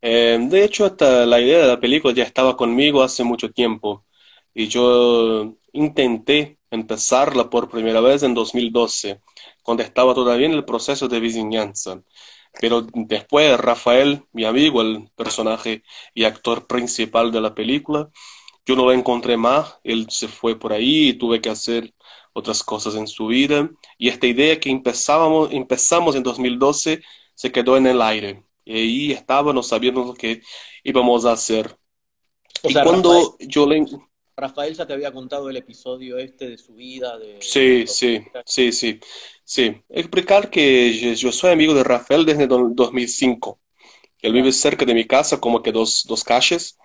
[0.00, 4.04] eh, de hecho hasta la idea de la película ya estaba conmigo hace mucho tiempo
[4.54, 9.20] y yo intenté empezarla por primera vez en 2012,
[9.62, 12.00] cuando estaba todavía en el proceso de vizinhanza.
[12.60, 15.82] Pero después Rafael, mi amigo, el personaje
[16.14, 18.10] y actor principal de la película,
[18.64, 21.94] yo no lo encontré más, él se fue por ahí y tuve que hacer
[22.32, 23.70] otras cosas en su vida.
[23.96, 27.02] Y esta idea que empezábamos, empezamos en 2012
[27.34, 28.42] se quedó en el aire.
[28.64, 30.42] Y ahí estábamos sabiendo lo que
[30.82, 31.76] íbamos a hacer.
[32.64, 33.86] y cuando yo le...
[34.36, 37.18] Rafael ya te había contado el episodio este de su vida.
[37.18, 39.00] De, sí, sí, sí, sí,
[39.42, 39.82] sí.
[39.88, 43.58] Explicar que yo soy amigo de Rafael desde 2005.
[44.20, 46.78] Él vive cerca de mi casa, como que dos, dos calles.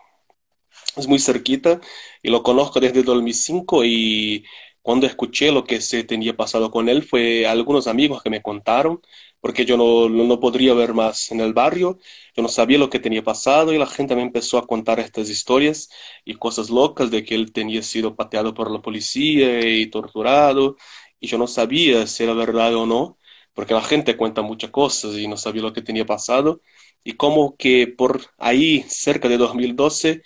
[0.96, 1.82] Es muy cerquita
[2.24, 4.46] y lo conozco desde 2005 y
[4.82, 9.02] cuando escuché lo que se tenía pasado con él fue algunos amigos que me contaron
[9.40, 11.98] porque yo no, no podría ver más en el barrio,
[12.36, 15.30] yo no sabía lo que tenía pasado y la gente me empezó a contar estas
[15.30, 15.90] historias
[16.26, 20.76] y cosas locas de que él tenía sido pateado por la policía y torturado
[21.20, 23.18] y yo no sabía si era verdad o no,
[23.54, 26.62] porque la gente cuenta muchas cosas y no sabía lo que tenía pasado.
[27.04, 30.22] Y como que por ahí, cerca de 2012,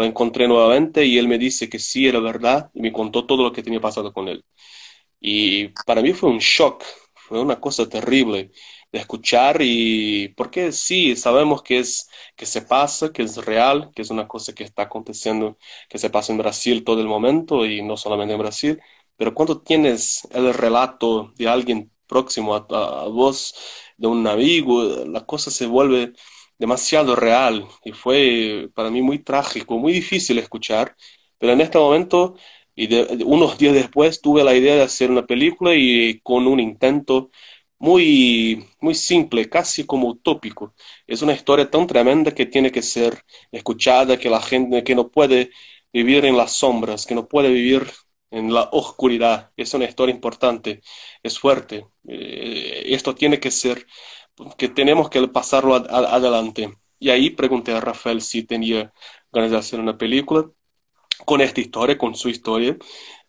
[0.00, 3.42] lo encontré nuevamente y él me dice que sí era verdad y me contó todo
[3.44, 4.44] lo que tenía pasado con él.
[5.20, 6.84] Y para mí fue un shock,
[7.14, 8.50] fue una cosa terrible
[8.92, 14.02] de escuchar y porque sí, sabemos que es que se pasa, que es real, que
[14.02, 15.58] es una cosa que está aconteciendo,
[15.88, 18.80] que se pasa en Brasil todo el momento y no solamente en Brasil,
[19.16, 22.66] pero cuando tienes el relato de alguien próximo a,
[23.04, 23.54] a, vos,
[23.96, 26.14] de un amigo, la cosa se vuelve
[26.60, 30.96] demasiado real y fue para mí muy trágico, muy difícil escuchar,
[31.38, 32.36] pero en este momento
[32.76, 32.88] Y
[33.24, 37.30] unos días después tuve la idea de hacer una película y con un intento
[37.78, 40.74] muy, muy simple, casi como utópico.
[41.06, 45.10] Es una historia tan tremenda que tiene que ser escuchada, que la gente que no
[45.10, 45.50] puede
[45.92, 47.86] vivir en las sombras, que no puede vivir
[48.30, 49.50] en la oscuridad.
[49.56, 50.80] Es una historia importante,
[51.22, 51.86] es fuerte.
[52.06, 53.86] Eh, esto tiene que ser,
[54.56, 56.76] que tenemos que pasarlo adelante.
[56.98, 58.92] Y ahí pregunté a Rafael si tenía
[59.32, 60.50] ganas de hacer una película
[61.24, 62.76] con esta historia, con su historia.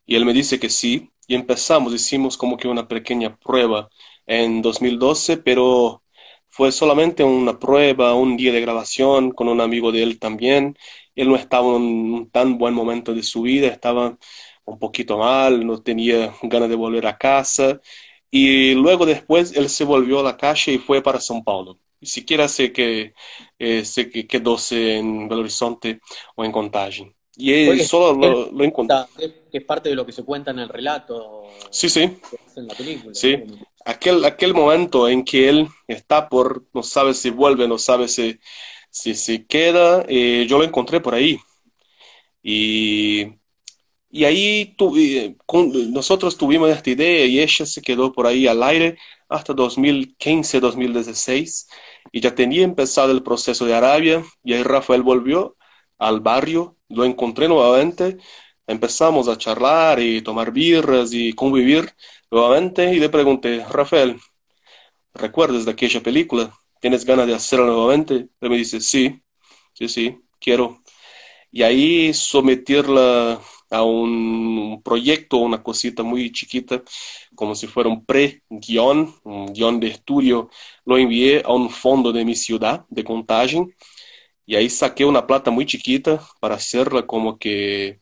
[0.06, 1.10] Y él me dice que sí.
[1.28, 3.90] Y empezamos, hicimos como que una pequeña prueba
[4.26, 6.04] en 2012, pero
[6.50, 10.78] fue solamente una prueba, un día de grabación con un amigo de él también.
[11.16, 14.18] Él no estaba en un tan buen momento de su vida, estaba
[14.66, 17.80] un poquito mal, no tenía ganas de volver a casa.
[18.32, 21.78] Y luego después él se volvió a la calle y fue para São Paulo.
[22.00, 23.14] Ni siquiera sé que,
[23.60, 26.00] eh, sé que quedó en Belo Horizonte
[26.36, 27.14] o en Contagem.
[27.36, 29.08] Y él solo lo, lo encontró.
[29.18, 31.44] Que es parte de lo que se cuenta en el relato.
[31.70, 32.18] Sí, sí.
[32.56, 33.14] En la película.
[33.14, 33.38] Sí.
[33.86, 38.40] Aquel, aquel momento en que él está por, no sabe si vuelve, no sabe si,
[38.90, 41.40] si, si queda, eh, yo lo encontré por ahí.
[42.44, 43.26] Y,
[44.12, 44.76] y ahí
[45.90, 48.98] nosotros tuvimos esta idea y ella se quedó por ahí al aire
[49.30, 51.70] hasta 2015, 2016.
[52.12, 55.56] Y ya tenía empezado el proceso de Arabia y ahí Rafael volvió
[55.98, 58.18] al barrio, lo encontré nuevamente,
[58.68, 61.94] empezamos a charlar y tomar birras y convivir
[62.30, 64.20] nuevamente y le pregunté, Rafael,
[65.14, 66.54] ¿recuerdas de aquella película?
[66.82, 68.30] ¿Tienes ganas de hacerla nuevamente?
[68.42, 69.22] Él me dice, sí,
[69.74, 70.82] sí, sí, quiero.
[71.52, 73.42] Y ahí someterla
[73.72, 76.84] a un proyecto, una cosita muy chiquita,
[77.36, 80.50] como si fuera un pre-guión, un guion de estudio,
[80.86, 83.74] lo envié a un fondo de mi ciudad, de Contagem,
[84.46, 88.02] y ahí saqué una plata muy chiquita para hacerla como que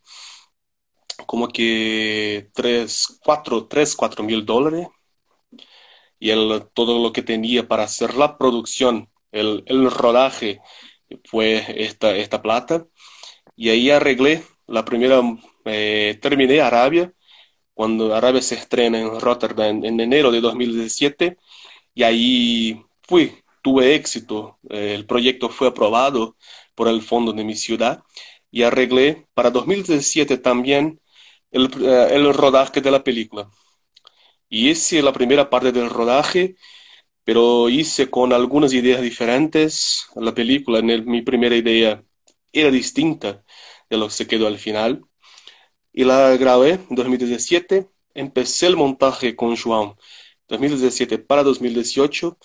[1.26, 4.88] como que 3, 4, 3, 4 mil dólares.
[6.20, 10.62] Y el, todo lo que tenía para hacer la producción, el, el rodaje,
[11.26, 12.86] fue esta, esta plata.
[13.56, 15.22] Y ahí arreglé la primera,
[15.66, 17.14] eh, terminé Arabia,
[17.74, 21.38] cuando Arabia se estrena en Rotterdam en enero de 2017.
[21.94, 26.38] Y ahí fui tuve éxito, eh, el proyecto fue aprobado
[26.76, 28.04] por el fondo de mi ciudad
[28.52, 31.00] y arreglé para 2017 también
[31.52, 33.50] el, eh, el rodaje de la película.
[34.50, 36.56] Y hice la primera parte del rodaje,
[37.24, 40.08] pero hice con algunas ideas diferentes.
[40.16, 42.04] La película, en mi primera idea,
[42.52, 43.44] era distinta
[43.89, 45.02] que se quedó al final.
[45.93, 47.89] Y la grabé en 2017.
[48.13, 49.95] Empecé el montaje con João
[50.47, 52.38] 2017 para 2018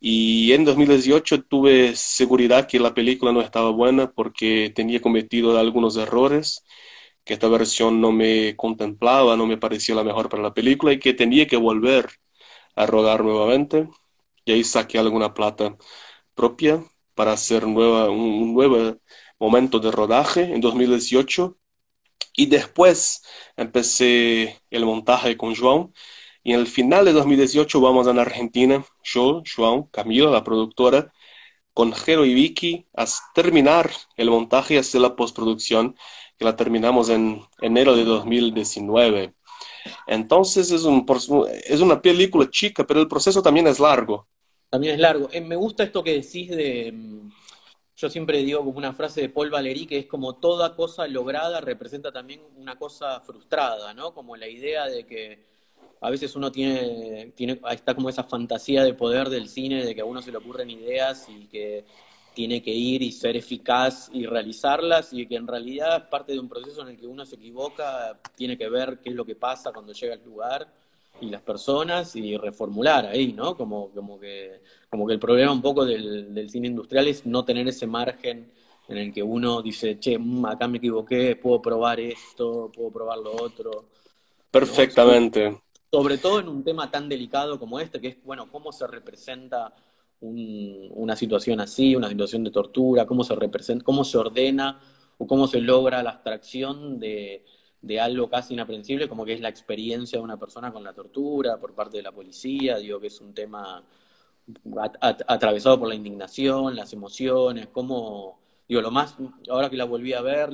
[0.00, 5.96] y en 2018 tuve seguridad que la película no estaba buena porque tenía cometido algunos
[5.96, 6.64] errores,
[7.24, 11.00] que esta versión no me contemplaba, no me parecía la mejor para la película y
[11.00, 12.08] que tenía que volver
[12.76, 13.88] a rodar nuevamente.
[14.44, 15.76] Y ahí saqué alguna plata
[16.34, 18.98] propia para hacer nueva, un, nuevo
[19.38, 21.56] momento de rodaje en 2018.
[22.36, 23.22] Y después
[23.56, 25.92] empecé el montaje con João
[26.42, 31.12] y en el final de 2018 vamos a la Argentina, yo, João, Camilo, la productora,
[31.74, 35.94] con Jero y Vicky, a terminar el montaje y hacer la postproducción,
[36.38, 39.34] que la terminamos en enero de 2019.
[40.06, 41.04] Entonces es, un,
[41.66, 44.26] es una película chica, pero el proceso también es largo.
[44.70, 45.28] También es largo.
[45.32, 47.30] Eh, me gusta esto que decís de, mm,
[47.98, 51.60] yo siempre digo como una frase de Paul Valéry, que es como toda cosa lograda
[51.60, 54.14] representa también una cosa frustrada, ¿no?
[54.14, 55.44] Como la idea de que
[56.00, 60.02] a veces uno tiene, tiene, está como esa fantasía de poder del cine, de que
[60.02, 61.84] a uno se le ocurren ideas y que
[62.34, 66.38] tiene que ir y ser eficaz y realizarlas, y que en realidad es parte de
[66.38, 69.34] un proceso en el que uno se equivoca, tiene que ver qué es lo que
[69.34, 70.72] pasa cuando llega al lugar
[71.20, 73.56] y las personas y reformular ahí, ¿no?
[73.56, 77.44] Como, como, que, como que el problema un poco del, del cine industrial es no
[77.44, 78.50] tener ese margen
[78.88, 83.18] en el que uno dice, che, mm, acá me equivoqué, puedo probar esto, puedo probar
[83.18, 83.88] lo otro.
[84.50, 88.86] Perfectamente sobre todo en un tema tan delicado como este, que es, bueno, cómo se
[88.86, 89.74] representa
[90.20, 94.80] una situación así, una situación de tortura, cómo se representa, cómo se ordena
[95.16, 97.44] o cómo se logra la abstracción de,
[98.00, 101.74] algo casi inaprensible, como que es la experiencia de una persona con la tortura por
[101.74, 103.82] parte de la policía, digo que es un tema
[105.00, 109.16] atravesado por la indignación, las emociones, cómo, digo, lo más,
[109.50, 110.50] ahora que la volví a ver,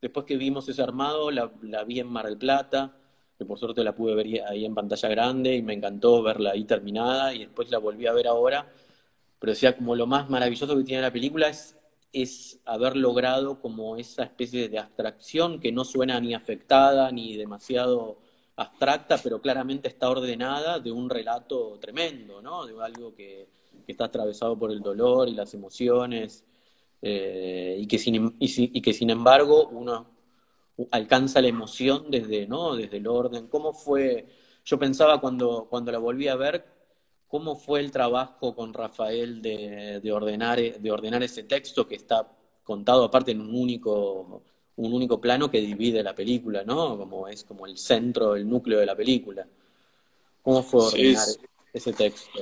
[0.00, 2.94] después que vimos ese armado, la, la vi en Mar del Plata,
[3.38, 6.64] que por suerte la pude ver ahí en pantalla grande y me encantó verla ahí
[6.64, 8.70] terminada y después la volví a ver ahora,
[9.38, 11.76] pero decía como lo más maravilloso que tiene la película es
[12.12, 18.18] es haber logrado como esa especie de abstracción que no suena ni afectada ni demasiado
[18.56, 22.66] abstracta, pero claramente está ordenada de un relato tremendo, ¿no?
[22.66, 23.48] De algo que,
[23.86, 26.44] está atravesado por el dolor y las emociones,
[27.02, 30.06] eh, y, que sin, y, que sin embargo uno
[30.92, 32.76] alcanza la emoción desde, ¿no?
[32.76, 33.48] desde el orden.
[33.48, 34.26] ¿Cómo fue?
[34.64, 36.64] Yo pensaba cuando, cuando la volví a ver,
[37.32, 42.30] ¿cómo fue el trabajo con Rafael de, de, ordenar, de ordenar ese texto que está
[42.62, 44.42] contado aparte en un único
[44.76, 46.98] un único plano que divide la película, ¿no?
[46.98, 49.46] Como es como el centro, el núcleo de la película.
[50.42, 51.26] ¿Cómo fue ordenar
[51.72, 52.40] ese texto?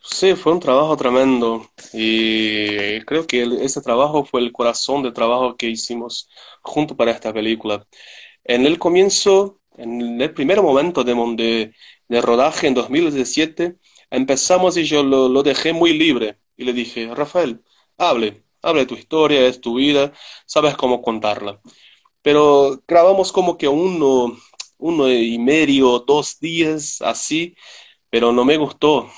[0.00, 5.56] Sí, fue un trabajo tremendo y creo que ese trabajo fue el corazón del trabajo
[5.56, 6.28] que hicimos
[6.62, 7.84] junto para esta película.
[8.44, 11.74] En el comienzo, en el primer momento de,
[12.08, 13.76] de, rodaje en 2017,
[14.10, 17.62] empezamos y yo lo, lo dejé muy libre y le dije, Rafael,
[17.98, 20.12] hable, Habla de tu historia, es tu vida,
[20.46, 21.60] sabes cómo contarla.
[22.22, 24.36] Pero grabamos como que uno,
[24.78, 27.56] uno y medio, dos días así,
[28.10, 29.08] pero no me gustó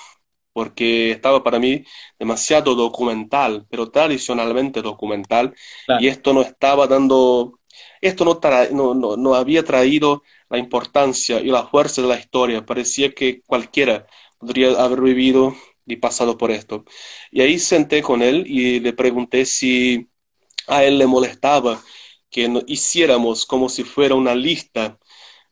[0.53, 1.85] porque estaba para mí
[2.19, 5.55] demasiado documental, pero tradicionalmente documental,
[5.99, 7.59] y esto no estaba dando,
[8.03, 8.39] esto no,
[8.73, 13.41] no, no, no, había traído la importancia y la fuerza de la historia, parecía que
[13.43, 14.07] cualquiera
[14.43, 15.55] podría haber vivido
[15.87, 16.85] y pasado por esto.
[17.31, 20.09] Y ahí senté con él y le pregunté si
[20.67, 21.81] a él le molestaba
[22.31, 24.99] que hiciéramos como si fuera una lista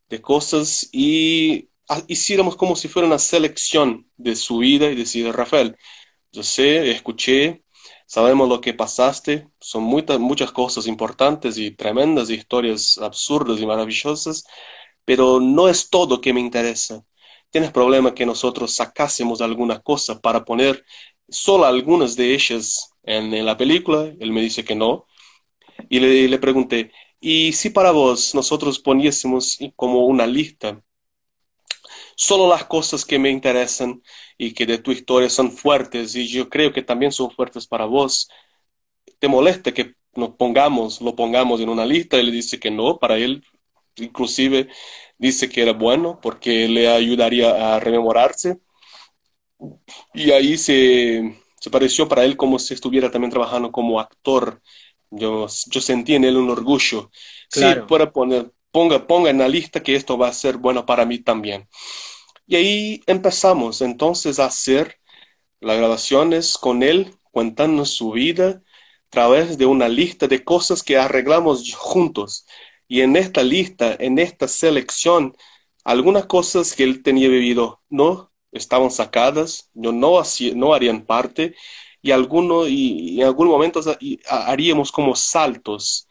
[0.09, 1.70] de cosas y
[2.09, 5.76] hiciéramos como si fuera una selección de su vida y decir, Rafael,
[6.33, 7.64] yo sé, escuché,
[8.07, 14.44] sabemos lo que pasaste, son muchas, muchas cosas importantes y tremendas, historias absurdas y maravillosas,
[15.05, 17.05] pero no es todo que me interesa.
[17.50, 20.84] ¿Tienes problema que nosotros sacásemos alguna cosa para poner
[21.28, 24.12] solo algunas de ellas en, la película?
[24.20, 25.06] Él me dice que no.
[25.88, 30.82] Y le, pregunté, ¿y si para vos nosotros poniésemos como una lista
[32.20, 34.02] solo las cosas que me interesan
[34.36, 37.86] y que de tu historia son fuertes y yo creo que también son fuertes para
[37.86, 38.28] vos.
[39.18, 42.18] ¿Te molesta que nos pongamos, lo pongamos en una lista?
[42.18, 43.42] Él dice que no, para él
[43.96, 44.68] inclusive
[45.20, 48.59] dice que era bueno porque le ayudaría a rememorarse.
[50.14, 54.61] Y ahí se, se pareció para él como si estuviera también trabajando como actor.
[55.11, 57.11] Yo, yo sentí en él un orgullo.
[57.50, 57.83] Claro.
[57.83, 61.04] Sí, para poner, ponga, ponga en la lista que esto va a ser bueno para
[61.04, 61.68] mí también.
[62.46, 64.96] Y ahí empezamos entonces a hacer
[65.61, 68.62] las grabaciones con él, contando su vida a
[69.11, 72.46] través de una lista de cosas que arreglamos juntos.
[72.90, 75.37] Y en esta lista, en esta selección,
[75.85, 80.20] algunas cosas que él tenía vivido no estaban sacadas, no, no,
[80.57, 81.55] no harían parte,
[82.03, 83.81] y, alguno, y, en algún momento
[84.29, 86.09] haríamos como saltos,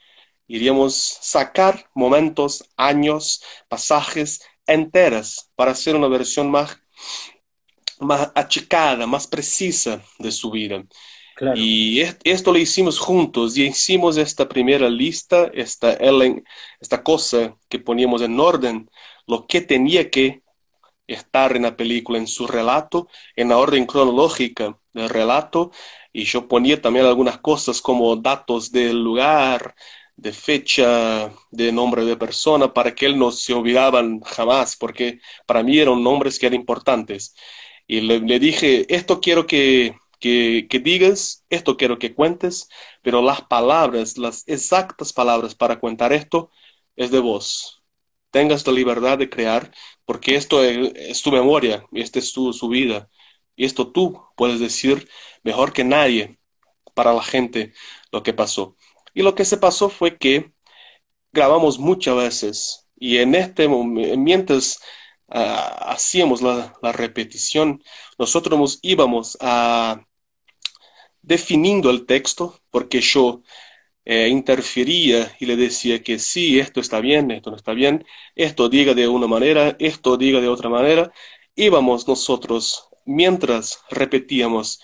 [0.48, 6.80] iríamos sacar momentos, años, pasajes enteras para hacer una versión más,
[8.00, 10.82] más achicada, más precisa de su vida.
[11.56, 15.98] Y esto lo hicimos juntos y hicimos esta primera lista, esta,
[16.80, 18.90] esta cosa que poníamos en orden,
[19.28, 20.44] lo que tenía que
[21.08, 25.72] estar en la película, en su relato, en la orden cronológica del relato.
[26.12, 29.76] Y yo ponía también algunas cosas como datos del lugar,
[30.16, 35.64] de fecha, de nombre de persona, para que él no se olvidaban jamás, porque para
[35.64, 37.36] mí eran nombres que eran importantes.
[37.88, 42.70] Y le dije, esto quiero que que, digas, esto quiero que cuentes,
[43.02, 46.52] pero las palabras, las exactas palabras para contar esto
[46.96, 47.84] es de vos.
[48.32, 49.72] Tengas la libertad de crear,
[50.06, 53.10] porque esto es, tu memoria, esta es tu, su vida.
[53.56, 55.10] Y esto tú puedes decir
[55.44, 56.40] mejor que nadie
[56.94, 57.74] para la gente
[58.12, 58.76] lo que pasó.
[59.14, 60.54] Y lo que se pasó fue que
[61.32, 64.80] grabamos muchas veces y en este momento, mientras
[65.30, 67.82] ah, hacíamos la, la, repetición,
[68.18, 70.02] nosotros íbamos a
[71.30, 73.44] definiendo el texto, porque yo
[74.04, 78.04] eh, interfería y le decía que sí, esto está bien, esto no está bien,
[78.36, 81.12] esto diga de una manera, esto diga de otra manera,
[81.56, 84.82] íbamos nosotros, mientras repetíamos,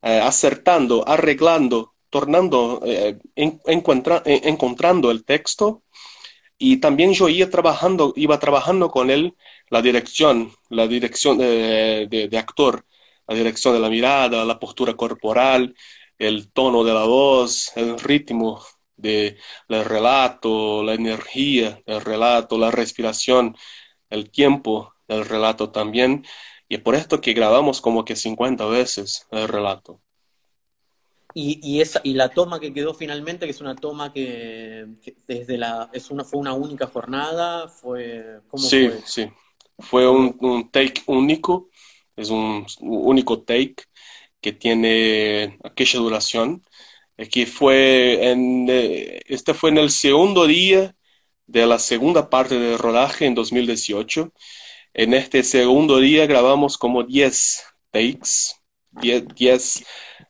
[0.00, 5.82] eh, acertando, arreglando, tornando, eh, encontrando el texto,
[6.56, 9.34] y también yo iba trabajando, iba trabajando con él
[9.68, 12.86] la dirección, la dirección de actor,
[13.32, 15.74] la dirección de la mirada, la postura corporal,
[16.18, 18.62] el tono de la voz, el ritmo
[18.96, 19.36] del
[19.68, 23.56] relato, la energía del relato, la respiración,
[24.10, 26.24] el tiempo del relato también.
[26.68, 30.00] Y es por esto que grabamos como que 50 veces el relato.
[31.34, 34.86] Y, esa, y la toma que quedó finalmente, que es una toma que,
[35.26, 39.00] desde la, es una, fue una única jornada, fue, ¿cómo sí, fue?
[39.06, 39.30] Sí,
[39.78, 41.70] fue un, un, take único,
[42.22, 43.76] es un único take
[44.40, 46.64] que tiene aquella duración,
[47.30, 50.94] que fue en, eh, este fue en el segundo día
[51.46, 54.32] de la segunda parte del rodaje en 2018.
[54.94, 58.56] En este segundo día grabamos como 10 takes,
[58.90, 59.24] 10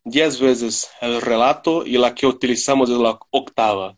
[0.04, 3.96] diez veces el relato y la que utilizamos es la octava.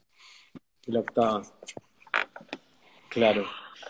[0.86, 1.42] La octava.
[3.08, 3.46] Claro.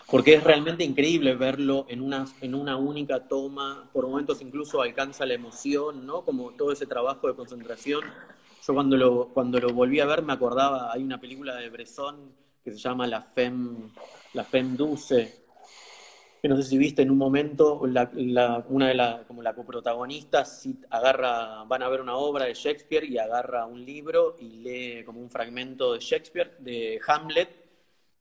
[0.09, 5.25] Porque es realmente increíble verlo en una, en una única toma, por momentos incluso alcanza
[5.25, 6.23] la emoción, ¿no?
[6.23, 8.03] Como todo ese trabajo de concentración.
[8.65, 12.33] Yo cuando lo, cuando lo volví a ver me acordaba, hay una película de Bresson
[12.63, 13.91] que se llama La Femme,
[14.33, 15.45] la Femme Douce,
[16.47, 21.83] no sé si viste en un momento, una de las, como la coprotagonistas agarra, van
[21.83, 25.93] a ver una obra de Shakespeare y agarra un libro y lee como un fragmento
[25.93, 27.49] de Shakespeare, de Hamlet,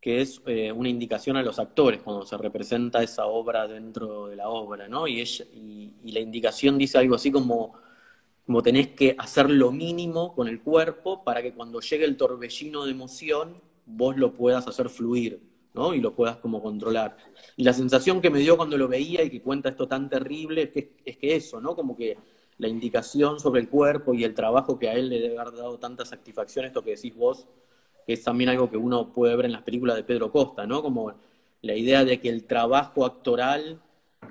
[0.04, 4.36] que es eh, una indicación a los actores cuando se representa esa obra dentro de
[4.36, 5.08] la obra, ¿no?
[5.08, 7.72] Y, y, la indicación dice algo así como,
[8.44, 12.84] como tenés que hacer lo mínimo con el cuerpo para que cuando llegue el torbellino
[12.84, 15.40] de emoción vos lo puedas hacer fluir.
[15.72, 15.94] ¿no?
[15.94, 17.16] Y lo puedas como controlar.
[17.56, 20.64] Y la sensación que me dio cuando lo veía y que cuenta esto tan terrible
[20.64, 21.74] es que, es que eso, ¿no?
[21.74, 22.18] Como que
[22.58, 25.78] la indicación sobre el cuerpo y el trabajo que a él le debe haber dado
[25.78, 27.48] tanta satisfacción, esto que decís vos,
[28.06, 30.82] que es también algo que uno puede ver en las películas de Pedro Costa, ¿no?
[30.82, 31.14] Como
[31.62, 33.80] la idea de que el trabajo actoral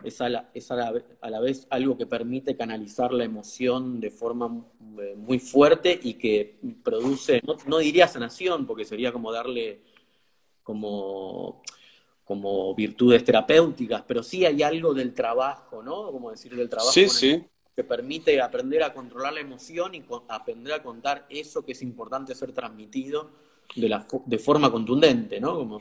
[0.04, 4.66] es a la, es a la, vez algo que permite canalizar la emoción de forma
[5.00, 9.82] eh, muy fuerte y que produce, no, no diría sanación, porque sería como darle
[10.64, 11.62] como,
[12.24, 16.12] como virtudes terapéuticas, pero sí hay algo del trabajo, ¿no?
[16.12, 16.94] Como decir, del trabajo
[17.76, 22.36] que permite aprender a controlar la emoción y aprender a contar eso que es importante
[22.36, 23.32] ser transmitido
[23.76, 25.80] de, la, de forma contundente, ¿no?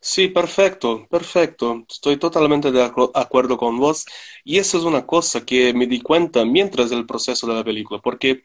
[0.00, 1.84] Sí, perfecto, perfecto.
[1.88, 2.82] Estoy totalmente de
[3.14, 4.06] acuerdo con vos.
[4.44, 8.00] Y eso es una cosa que me di cuenta mientras el proceso de la película,
[8.00, 8.44] porque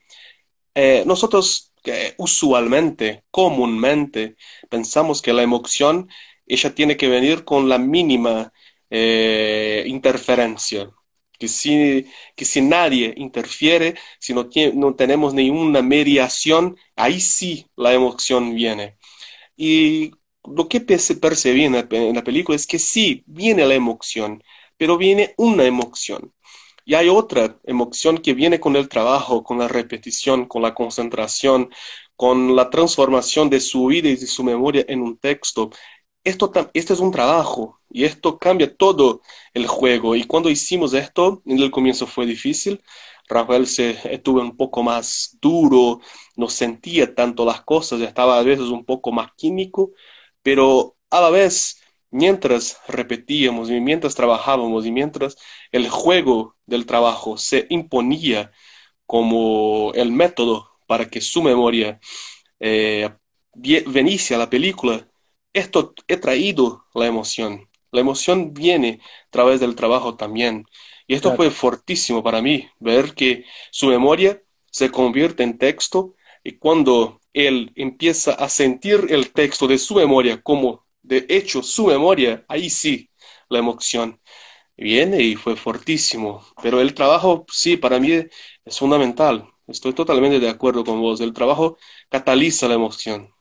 [0.75, 4.35] eh, nosotros que usualmente, comúnmente,
[4.69, 6.09] pensamos que la emoción
[6.47, 8.51] ella tiene que venir con la mínima
[8.89, 10.89] eh, interferencia.
[11.39, 12.05] Que si,
[12.35, 18.97] que si nadie interfiere, si no, no tenemos ninguna mediación, ahí sí la emoción viene.
[19.57, 20.11] Y
[20.45, 24.43] lo que percibí en en la película es que sí, viene la emoción,
[24.77, 26.33] pero viene una emoción.
[26.85, 31.69] Y hay otra emoción que viene con el trabajo, con la repetición, con la concentración,
[32.15, 35.71] con la transformación de su vida y de su memoria en un texto.
[36.25, 39.21] Esto, este es un trabajo y esto cambia todo
[39.53, 40.15] el juego.
[40.15, 42.81] Y cuando hicimos esto, en el comienzo fue difícil.
[43.27, 46.01] Rafael se estuvo un poco más duro,
[46.35, 49.91] no sentía tanto las cosas, estaba a veces un poco más químico,
[50.43, 55.37] pero a la vez mientras repetíamos y mientras trabajábamos y mientras
[55.71, 58.51] el juego del trabajo se imponía
[59.05, 61.99] como el método para que su memoria
[62.59, 63.09] eh,
[64.31, 65.07] a la película,
[65.55, 67.69] esto he traído la emoción.
[67.91, 70.65] La emoción viene a través del trabajo también.
[71.07, 74.41] Y esto fue fortísimo para mí, ver que su memoria
[74.71, 80.41] se convierte en texto y cuando él empieza a sentir el texto de su memoria
[80.41, 83.09] como de hecho su memoria, ahí sí,
[83.49, 84.19] la emoción
[84.77, 86.45] viene y fue fortísimo.
[86.63, 89.49] Pero el trabajo, sí, para mí es fundamental.
[89.67, 91.21] Estoy totalmente de acuerdo con vos.
[91.21, 91.77] El trabajo
[92.09, 93.34] cataliza la emoción.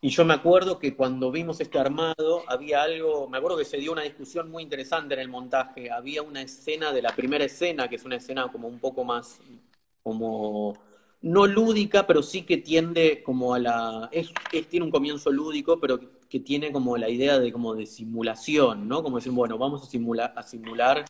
[0.00, 3.78] Y yo me acuerdo que cuando vimos este armado, había algo, me acuerdo que se
[3.78, 5.90] dio una discusión muy interesante en el montaje.
[5.90, 9.40] Había una escena de la primera escena, que es una escena como un poco más,
[10.02, 10.74] como
[11.22, 14.08] no lúdica, pero sí que tiende como a la...
[14.12, 14.30] Es,
[14.68, 19.02] tiene un comienzo lúdico, pero que, tiene como la idea de como de simulación, ¿no?
[19.02, 21.04] Como decir, bueno, vamos a simular, a simular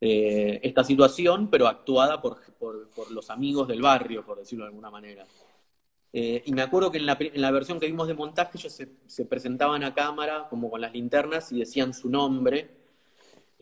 [0.00, 4.90] eh, esta situación, pero actuada por, por, los amigos del barrio, por decirlo de alguna
[4.90, 5.26] manera.
[6.12, 8.72] Eh, y me acuerdo que en la, en la, versión que vimos de montaje ellos
[8.72, 12.82] se, se presentaban a cámara como con las linternas y decían su nombre,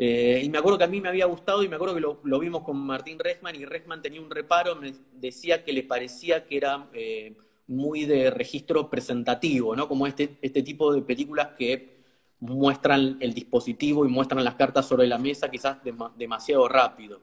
[0.02, 2.38] eh, y me acuerdo que a mí me había gustado y me acuerdo que lo,
[2.38, 6.56] vimos con Martín Resman y Resman tenía un reparo, me decía que le parecía que
[6.56, 7.36] era eh,
[7.66, 9.88] muy de registro presentativo, ¿no?
[9.88, 11.98] Como este, este tipo de películas que
[12.38, 15.76] muestran el dispositivo y muestran las cartas sobre la mesa quizás
[16.16, 17.20] demasiado rápido.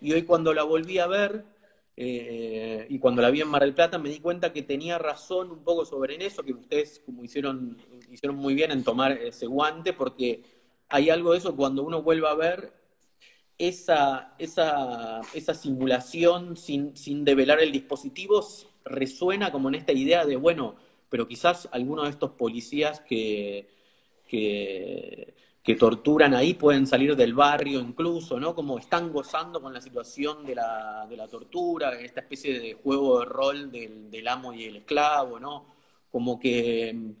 [0.00, 1.44] Y hoy cuando la volví a ver
[1.96, 5.50] eh, y cuando la vi en Mar del Plata me di cuenta que tenía razón
[5.50, 7.76] un poco sobre eso, que ustedes como hicieron,
[8.10, 10.42] hicieron muy bien en tomar ese guante, porque
[10.88, 12.72] hay algo de eso cuando uno vuelve a ver
[13.58, 18.42] esa, esa, esa simulación sin, sin develar el dispositivo
[18.84, 20.76] resuena como en esta idea de, bueno,
[21.10, 23.68] pero quizás algunos de estos policías que,
[24.26, 25.34] que,
[25.78, 28.54] torturan ahí pueden salir del barrio incluso, ¿no?
[28.54, 33.20] Como están gozando con la situación de la, de la tortura, esta especie de juego
[33.20, 35.66] de rol del, del amo y el esclavo, ¿no?
[36.10, 37.14] Como que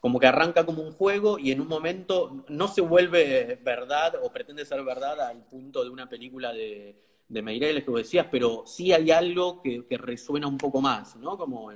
[0.00, 4.30] como que arranca como un juego y en un momento no se vuelve verdad o
[4.30, 6.94] pretende ser verdad al punto de una película de,
[7.28, 11.36] de Meireles que vos decías, pero sí hay algo que, resuena un poco más, ¿no?
[11.36, 11.72] Como,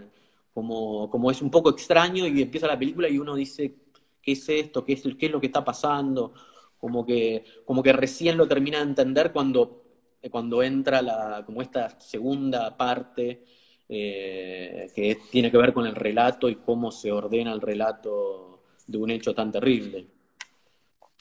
[0.55, 3.75] como, como es un poco extraño y empieza la película y uno dice,
[4.23, 4.85] ¿qué es esto?
[4.85, 6.35] ¿Qué es, qué es lo que está pasando?
[6.79, 9.85] Como que, como que recién lo termina de entender cuando,
[10.31, 13.45] cuando entra la, como esta segunda parte
[13.89, 18.99] eh, que tiene que ver con el relato y cómo se ordena el relato de
[18.99, 20.07] un hecho tan terrible.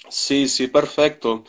[0.07, 1.43] Sí, sí, perfecto.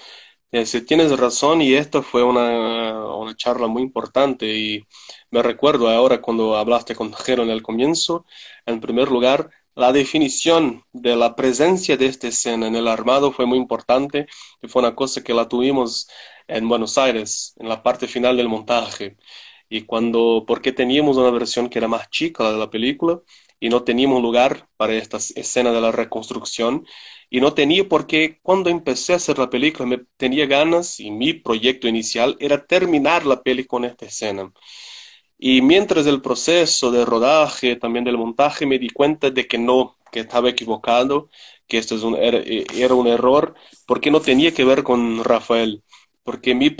[0.52, 4.84] Eh, tienes razón y esto fue una, una, charla muy importante y
[5.30, 8.26] me recuerdo ahora cuando hablaste con Jero en el comienzo,
[8.66, 13.46] en primer lugar, la definición de la presencia de esta escena en el armado fue
[13.46, 14.26] muy importante
[14.62, 16.08] y fue una cosa que la tuvimos
[16.48, 19.16] en Buenos Aires, en la parte final del montaje.
[19.70, 23.20] Y cuando, porque teníamos una versión que era más chica de la película
[23.58, 26.86] y no teníamos lugar para esta escena de la reconstrucción.
[27.30, 31.32] Y no tenía porque cuando empecé a hacer la película me tenía ganas y mi
[31.34, 34.52] proyecto inicial era terminar la peli con esta escena.
[35.40, 39.96] Y mientras el proceso de rodaje, también del montaje, me di cuenta de que no,
[40.12, 41.30] que estaba equivocado,
[41.66, 43.54] que esto es un, era, era un error,
[43.86, 45.82] porque no tenía que ver con Rafael
[46.22, 46.70] porque mi,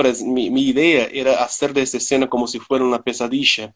[0.51, 3.75] mi, idea era hacer de esta escena como si fuera una pesadilla,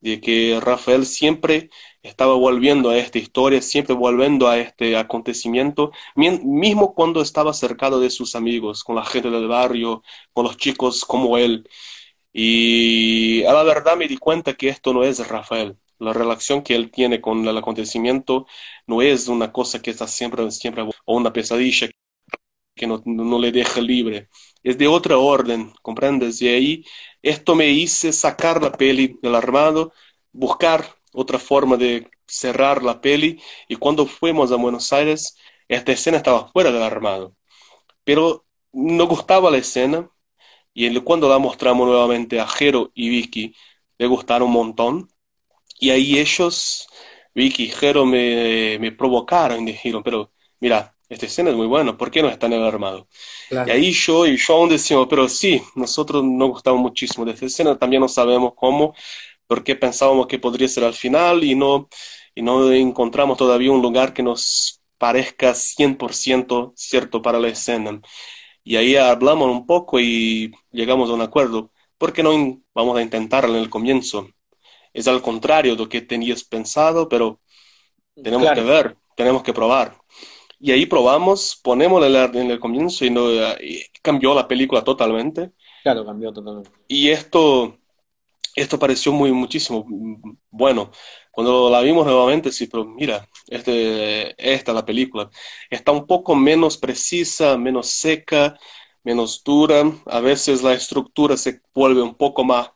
[0.00, 1.70] de que Rafael siempre
[2.02, 8.10] estaba volviendo a esta historia, siempre volviendo a este acontecimiento, mismo cuando estaba cercado de
[8.10, 10.02] sus amigos, con la gente del barrio,
[10.32, 11.68] con los chicos como él.
[12.38, 15.78] Y a la verdad me di cuenta que esto no es Rafael.
[15.98, 18.46] La relación que él tiene con el acontecimiento
[18.86, 21.88] no es una cosa que está siempre, siempre, o una pesadilla
[22.74, 24.28] que no, no le deja libre
[24.62, 26.42] es de otra orden, ¿comprendes?
[26.42, 26.84] Y ahí
[27.22, 29.92] esto me hice sacar la peli del armado,
[30.32, 35.36] buscar otra forma de cerrar la peli y cuando fuimos a Buenos Aires,
[35.68, 37.34] esta escena estaba fuera del armado.
[38.04, 40.10] Pero no gustaba la escena
[40.76, 43.54] y cuando la mostramos nuevamente a Jero y Vicky,
[43.98, 45.08] le gustaron un montón.
[45.78, 46.88] Y ahí ellos,
[47.34, 51.96] Vicky y Jero, me, me provocaron y dijeron, pero mira, esta escena es muy buena,
[51.96, 53.08] ¿por qué no está en el armado?
[53.64, 57.78] Y ahí yo y Sean decimos, pero sí, nosotros nos gustamos muchísimo de esta escena,
[57.78, 58.94] también no sabemos cómo,
[59.46, 61.88] porque pensábamos que podría ser al final y no,
[62.34, 68.00] y no encontramos todavía un lugar que nos parezca 100% cierto para la escena.
[68.66, 71.70] Y ahí hablamos un poco y llegamos a un acuerdo.
[71.96, 72.32] ¿Por qué no
[72.74, 74.28] vamos a intentarlo en el comienzo?
[74.92, 77.38] Es al contrario de lo que tenías pensado, pero
[78.20, 79.96] tenemos que ver, tenemos que probar.
[80.58, 83.28] Y ahí probamos, ponemos en el comienzo y, no,
[84.02, 85.52] cambió la película totalmente.
[85.84, 86.68] Claro, cambió totalmente.
[86.88, 87.78] Y esto,
[88.56, 89.86] esto pareció muy, muchísimo
[90.50, 90.90] bueno.
[91.36, 95.28] Cuando la vimos nuevamente, sí, pero mira, este, esta la película.
[95.68, 98.58] Está un poco menos precisa, menos seca,
[99.04, 99.84] menos dura.
[100.06, 102.70] A veces la estructura se vuelve un poco más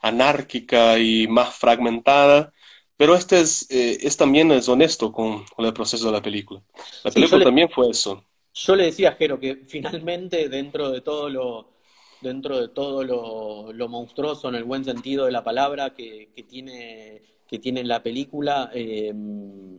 [0.00, 2.52] anárquica y más fragmentada.
[2.96, 6.62] Pero este es, eh, es también es honesto con, el proceso de la película.
[7.02, 8.22] La película también fue eso.
[8.54, 11.74] Yo le decía a Jero que finalmente dentro de todo lo
[12.20, 17.60] dentro de todo lo, monstruoso en el buen sentido de la palabra que, tiene que
[17.60, 19.78] tiene la película em,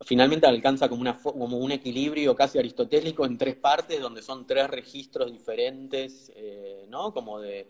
[0.00, 4.68] finalmente alcanza como una como un equilibrio casi aristotélico en tres partes donde son tres
[4.70, 7.68] registros diferentes eh, no como de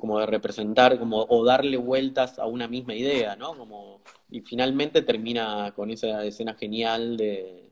[0.00, 3.56] como de representar como o darle vueltas a una misma idea, ¿no?
[3.56, 7.70] Como y finalmente termina con esa escena genial de,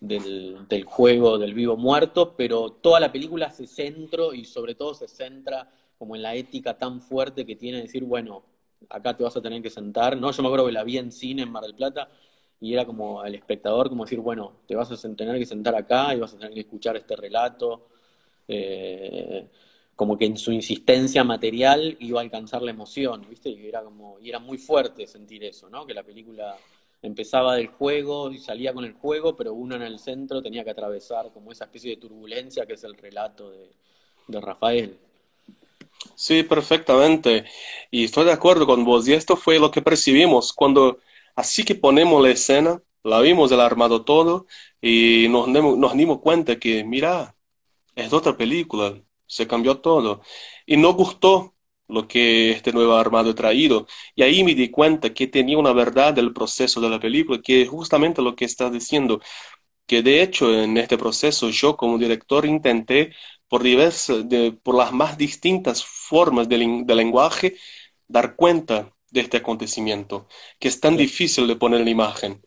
[0.00, 4.94] del, del, juego del vivo muerto, pero toda la película se centra y sobre todo
[4.94, 8.44] se centra como en la ética tan fuerte que tiene decir, bueno,
[8.90, 10.30] acá te vas a tener que sentar, ¿no?
[10.30, 12.08] Yo me acuerdo que la vi en cine en Mar del Plata
[12.60, 16.14] y era como el espectador como decir, bueno, te vas a tener que sentar acá
[16.14, 17.88] y vas a tener que escuchar este relato.
[18.46, 19.48] Eh,
[19.94, 23.50] como que en su insistencia material iba a alcanzar la emoción, ¿viste?
[23.50, 25.86] Y era como, y era muy fuerte sentir eso, ¿no?
[25.86, 26.56] Que la película
[27.02, 30.70] empezaba del juego y salía con el juego, pero uno en el centro tenía que
[30.70, 33.70] atravesar como esa especie de turbulencia que es el relato de,
[34.28, 34.98] de Rafael.
[36.14, 37.44] Sí, perfectamente.
[37.90, 39.06] Y estoy de acuerdo con vos.
[39.08, 40.98] Y esto fue lo que percibimos cuando,
[41.36, 44.46] así que ponemos la escena, la vimos el armado todo
[44.80, 47.36] y nos, nos dimos cuenta que, mira,
[47.96, 50.22] es otra película se cambió todo.
[50.66, 51.54] Y no gustó
[51.88, 53.86] lo que este nuevo armado ha traído.
[54.14, 57.62] Y ahí me di cuenta que tenía una verdad del proceso de la película, que
[57.62, 59.20] es justamente lo que estás diciendo,
[59.86, 63.14] que de hecho en este proceso yo como director intenté
[63.52, 67.56] por, diversas, de, por las más distintas formas de, de lenguaje
[68.08, 70.26] dar cuenta de este acontecimiento,
[70.58, 72.40] que es tan difícil de poner en imagen.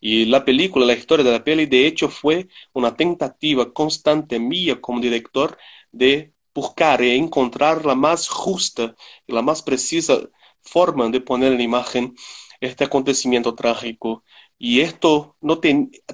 [0.00, 4.78] Y la película, la historia de la peli, de hecho fue una tentativa constante mía
[4.82, 5.56] como director
[5.92, 8.94] de buscar e encontrar la más justa
[9.26, 10.20] y la más precisa
[10.60, 12.14] forma de poner en imagen
[12.60, 14.24] este acontecimiento trágico.
[14.62, 15.58] Y esto no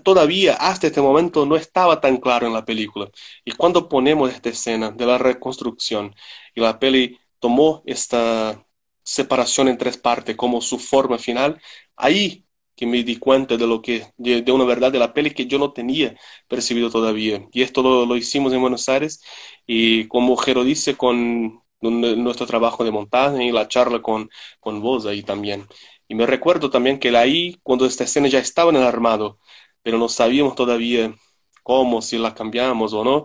[0.05, 3.11] todavía hasta este momento no estaba tan claro en la película.
[3.45, 6.15] Y cuando ponemos esta escena de la reconstrucción
[6.55, 8.65] y la peli tomó esta
[9.03, 11.61] separación en tres partes como su forma final,
[11.97, 12.45] ahí
[12.77, 15.59] que me di cuenta de lo que de, una verdad de la peli que yo
[15.59, 16.15] no tenía
[16.47, 17.49] percibido todavía.
[17.53, 19.23] Y esto lo, lo hicimos en Buenos Aires
[19.67, 24.31] y como Jero dice, con nuestro trabajo de montaje y la charla con,
[24.61, 25.67] con vos ahí también.
[26.09, 29.39] Y me recuerdo también que ahí, cuando esta escena ya estaba en el armado,
[29.83, 31.15] pero no sabíamos todavía
[31.63, 33.25] cómo, si la cambiamos o no,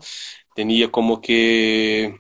[0.56, 2.16] tenía como que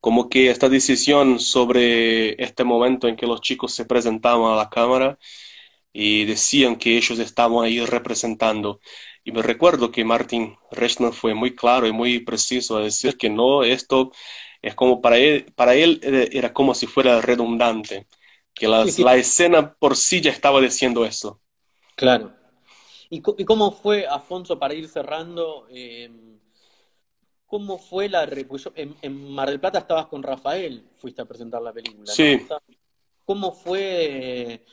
[0.00, 4.70] como que esta decisión sobre este momento en que los chicos se presentaban a la
[4.70, 5.18] cámara
[5.92, 8.80] y decían que ellos estaban ahí representando.
[9.24, 13.30] Y me recuerdo que Martin Rechner fue muy claro y muy preciso a decir que
[13.30, 14.12] no, esto
[14.62, 16.00] es como para él, para él
[16.32, 18.06] era como si fuera redundante,
[18.58, 21.40] que la, la escena por sí ya estaba diciendo eso.
[21.94, 22.34] Claro.
[23.10, 25.66] ¿Y, cómo fue, Afonso, para ir cerrando?
[25.70, 26.38] Em,
[27.46, 28.24] ¿Cómo fue la...
[28.74, 32.12] En, en, Mar del Plata estabas con Rafael, fuiste a presentar la película.
[32.12, 32.46] Sí.
[33.24, 34.64] ¿Cómo fue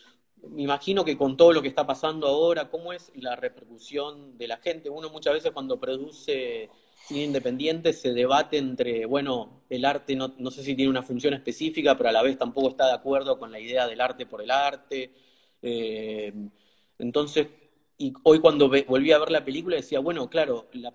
[0.49, 4.47] me imagino que con todo lo que está pasando ahora, ¿cómo es la repercusión de
[4.47, 4.89] la gente?
[4.89, 6.69] Uno muchas veces cuando produce
[7.09, 11.95] independiente se debate entre, bueno, el arte no, no sé si tiene una función específica,
[11.97, 14.51] pero a la vez tampoco está de acuerdo con la idea del arte por el
[14.51, 15.11] arte.
[15.61, 16.33] Eh,
[16.99, 17.47] entonces,
[17.97, 20.85] y hoy cuando volví a ver la película decía, bueno, claro, el,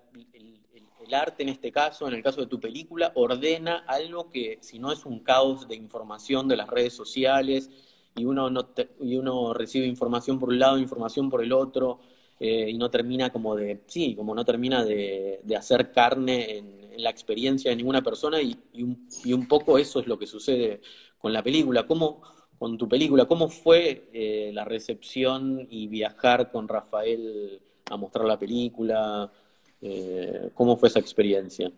[1.11, 4.79] el arte en este caso, en el caso de tu película, ordena algo que si
[4.79, 7.69] no es un caos de información de las redes sociales,
[8.15, 8.69] y uno, no
[9.01, 11.99] y uno recibe información por un lado, información por el otro,
[12.43, 17.11] eh, y no termina como de, sí, como no termina de, hacer carne en, la
[17.11, 20.81] experiencia de ninguna persona, y, un, y, un, poco eso es lo que sucede
[21.19, 21.85] con la película.
[21.85, 22.23] ¿Cómo,
[22.57, 27.61] con tu película, cómo fue eh, la recepción y viajar con Rafael
[27.91, 29.31] a mostrar la película?
[29.79, 31.71] Eh, ¿Cómo fue esa experiencia?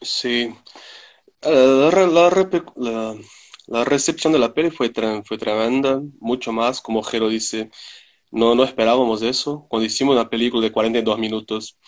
[0.00, 0.48] Sí.
[1.42, 3.16] la,
[3.66, 4.90] la recepción de la peli fue,
[5.24, 7.70] fue tremenda, mucho más, como Jero dice,
[8.30, 9.66] no, no esperábamos eso.
[9.68, 11.78] Cuando hicimos una película de 42 minutos,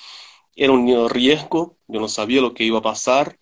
[0.54, 3.38] era un riesgo, yo no sabía lo que iba a pasar,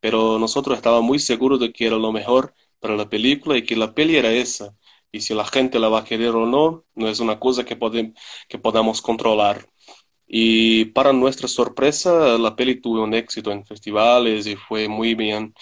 [0.00, 3.76] pero nosotros estábamos muy seguros de que era lo mejor para la película y que
[3.76, 4.76] la peli era esa.
[5.12, 7.76] Y si la gente la va a querer o no, no es una cosa que,
[7.76, 8.14] podemos,
[8.48, 9.66] que podamos controlar.
[10.26, 15.54] Y para nuestra sorpresa, la peli tuvo un éxito en festivales y fue muy bien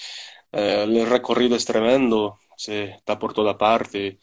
[0.52, 4.18] eh, el recorrido es tremendo, se está por toda parte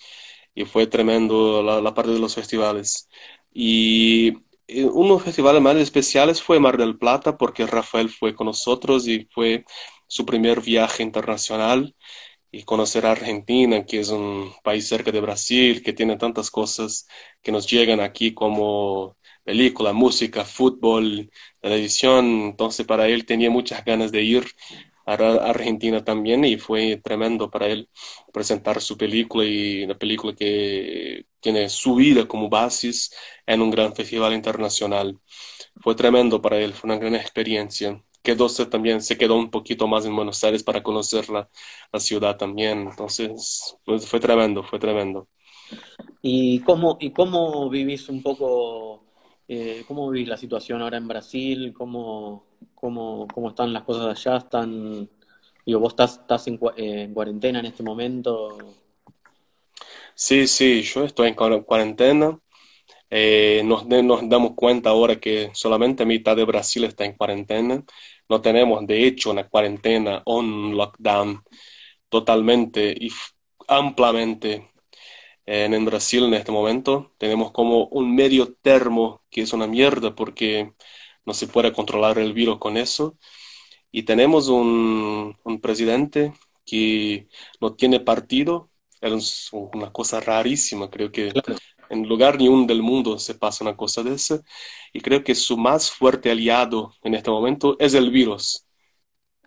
[0.60, 3.08] y fue tremendo la, parte de los festivales.
[3.54, 4.34] Y
[4.68, 9.08] uno de los festivales más especiales fue Mar del Plata porque Rafael fue con nosotros
[9.08, 9.64] y fue
[10.08, 11.96] su primer viaje internacional
[12.52, 17.08] y conocer a Argentina, que es un país cerca de Brasil, que tiene tantas cosas
[17.42, 21.32] que nos llegan aquí como película, música, fútbol,
[21.62, 22.26] televisión.
[22.52, 24.46] Entonces para él tenía muchas ganas de ir
[25.16, 27.90] Argentina también y fue tremendo para él
[28.34, 33.12] presentar su película y la película que tiene su vida como basis
[33.46, 35.20] en un gran festival internacional.
[35.82, 38.04] Fue tremendo para él, fue una gran experiencia.
[38.24, 41.50] Quedóse también, se quedó un poquito más en Buenos Aires para conocer la,
[41.92, 42.82] la ciudad también.
[42.90, 45.28] Entonces, pues, fue tremendo, fue tremendo.
[46.22, 49.06] ¿Y cómo, y cómo vivís un poco,
[49.48, 51.74] eh, cómo vivís la situación ahora en Brasil?
[51.74, 52.46] ¿Cómo,
[52.76, 55.10] cómo, cómo están las cosas allá, están,
[55.66, 58.58] digo, vos estás, estás en, cuarentena en este momento.
[60.16, 62.38] Sí, sí, yo estoy en cuarentena.
[63.10, 67.84] Eh, nos, nos damos cuenta ahora que solamente mitad de Brasil está en cuarentena.
[68.28, 71.44] No tenemos, de hecho, una cuarentena o un lockdown
[72.10, 73.10] totalmente y
[73.68, 74.72] ampliamente
[75.46, 77.14] en, en Brasil en este momento.
[77.18, 80.74] Tenemos como un medio termo que es una mierda porque
[81.30, 83.16] no se puede controlar el virus con eso.
[83.92, 86.34] Y tenemos un, un presidente
[86.66, 87.28] que
[87.62, 88.72] no tiene partido,
[89.02, 91.32] es una cosa rarísima, creo que
[91.90, 94.42] en lugar ni un del mundo se pasa una cosa de esa,
[94.94, 98.66] y creo que su más fuerte aliado en este momento es el virus.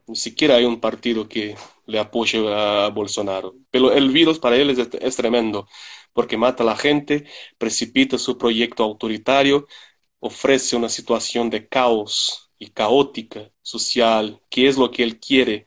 [0.07, 1.57] ni siquiera hay un partido que
[1.87, 3.55] le apoye a Bolsonaro.
[3.70, 5.66] Pero el virus para él es, tremendo,
[6.12, 7.24] porque mata a la gente,
[7.59, 9.66] precipita su proyecto autoritario,
[10.22, 15.66] ofrece una situación de caos y caótica social, que es lo que él quiere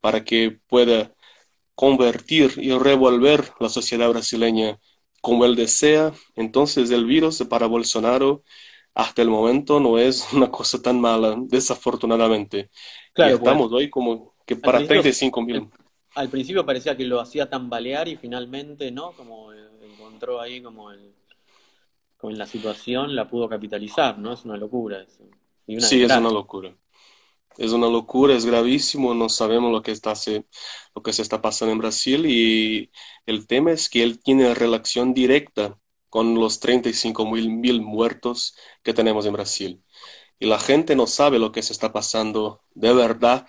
[0.00, 1.12] para que pueda
[1.74, 4.78] convertir y revolver la sociedad brasileña
[5.20, 6.12] como él desea.
[6.36, 8.44] Entonces el virus para Bolsonaro
[8.94, 12.70] hasta el momento no es una cosa tan mala, desafortunadamente.
[13.12, 15.68] Claro, estamos hoy como que para 35 mil.
[16.14, 19.12] Al principio parecía que lo hacía tambalear y finalmente, ¿no?
[19.12, 21.12] Como encontró ahí como el,
[22.16, 24.32] con la situación la pudo capitalizar, ¿no?
[24.32, 25.24] Es una locura eso.
[25.66, 26.76] sí, es una locura.
[27.58, 30.12] Es una locura, es gravísimo, no sabemos lo que, está,
[30.94, 32.90] lo que se está pasando en Brasil y
[33.24, 35.78] el tema es que él tiene relación directa
[36.10, 39.82] con los 35 mil muertos que tenemos en Brasil.
[40.38, 43.46] Y la gente no sabe lo que se está pasando de verdad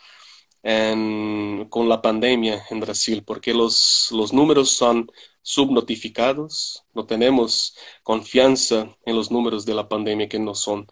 [1.70, 5.10] con la pandemia en Brasil, porque los, los números son
[5.42, 10.88] subnotificados, no tenemos confianza en los números de la pandemia que nos son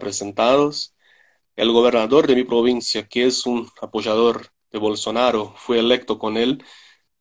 [0.00, 0.94] presentados.
[1.56, 6.64] El gobernador de mi provincia, que es un apoyador de Bolsonaro, fue electo con él,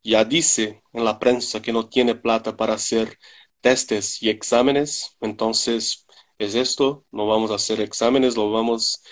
[0.03, 3.20] ya dice en la prensa que no tiene plata para hacer
[3.62, 6.07] testes y exámenes, entonces
[6.39, 9.03] es esto, no vamos a hacer exámenes, lo vamos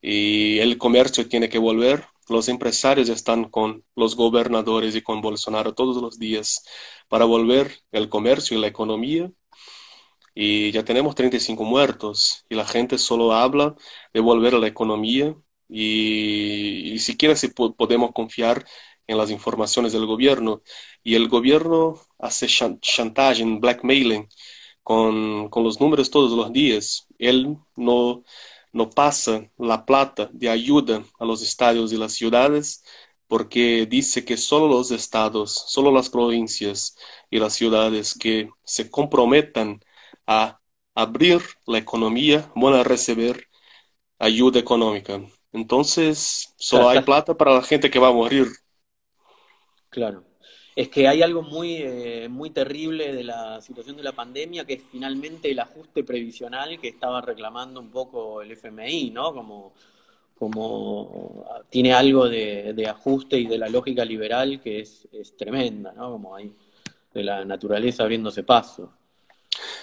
[0.00, 2.04] y el comercio tiene que volver.
[2.28, 6.64] Los empresarios están con los gobernadores y con Bolsonaro todos los días
[7.08, 9.30] para volver el comercio y la economía.
[10.34, 13.74] Y ya tenemos 35 muertos y la gente solo habla
[14.14, 15.34] de volver a la economía
[15.68, 18.64] y, siquiera si podemos confiar
[19.06, 20.62] en las informaciones del gobierno.
[21.02, 24.28] Y el gobierno hace chantaje, blackmailing
[24.82, 27.06] con, con los números todos los días.
[27.18, 28.24] Él no
[28.72, 32.84] no pasa la plata de ayuda a los estados y las ciudades
[33.26, 36.96] porque dice que solo los estados, solo las provincias
[37.30, 39.80] y las ciudades que se comprometan
[40.26, 40.60] a
[40.94, 43.48] abrir la economía van a recibir
[44.18, 45.20] ayuda económica.
[45.52, 48.48] Entonces, solo hay plata para la gente que va a morir.
[49.88, 50.31] Claro
[50.74, 54.74] es que hay algo muy, eh, muy terrible de la situación de la pandemia, que
[54.74, 59.34] es finalmente el ajuste previsional que estaba reclamando un poco el FMI, ¿no?
[59.34, 59.72] Como,
[60.38, 66.12] como tiene algo de, ajuste y de la lógica liberal que es, es tremenda, ¿no?
[66.12, 66.52] Como hay
[67.12, 68.92] de la naturaleza abriéndose paso.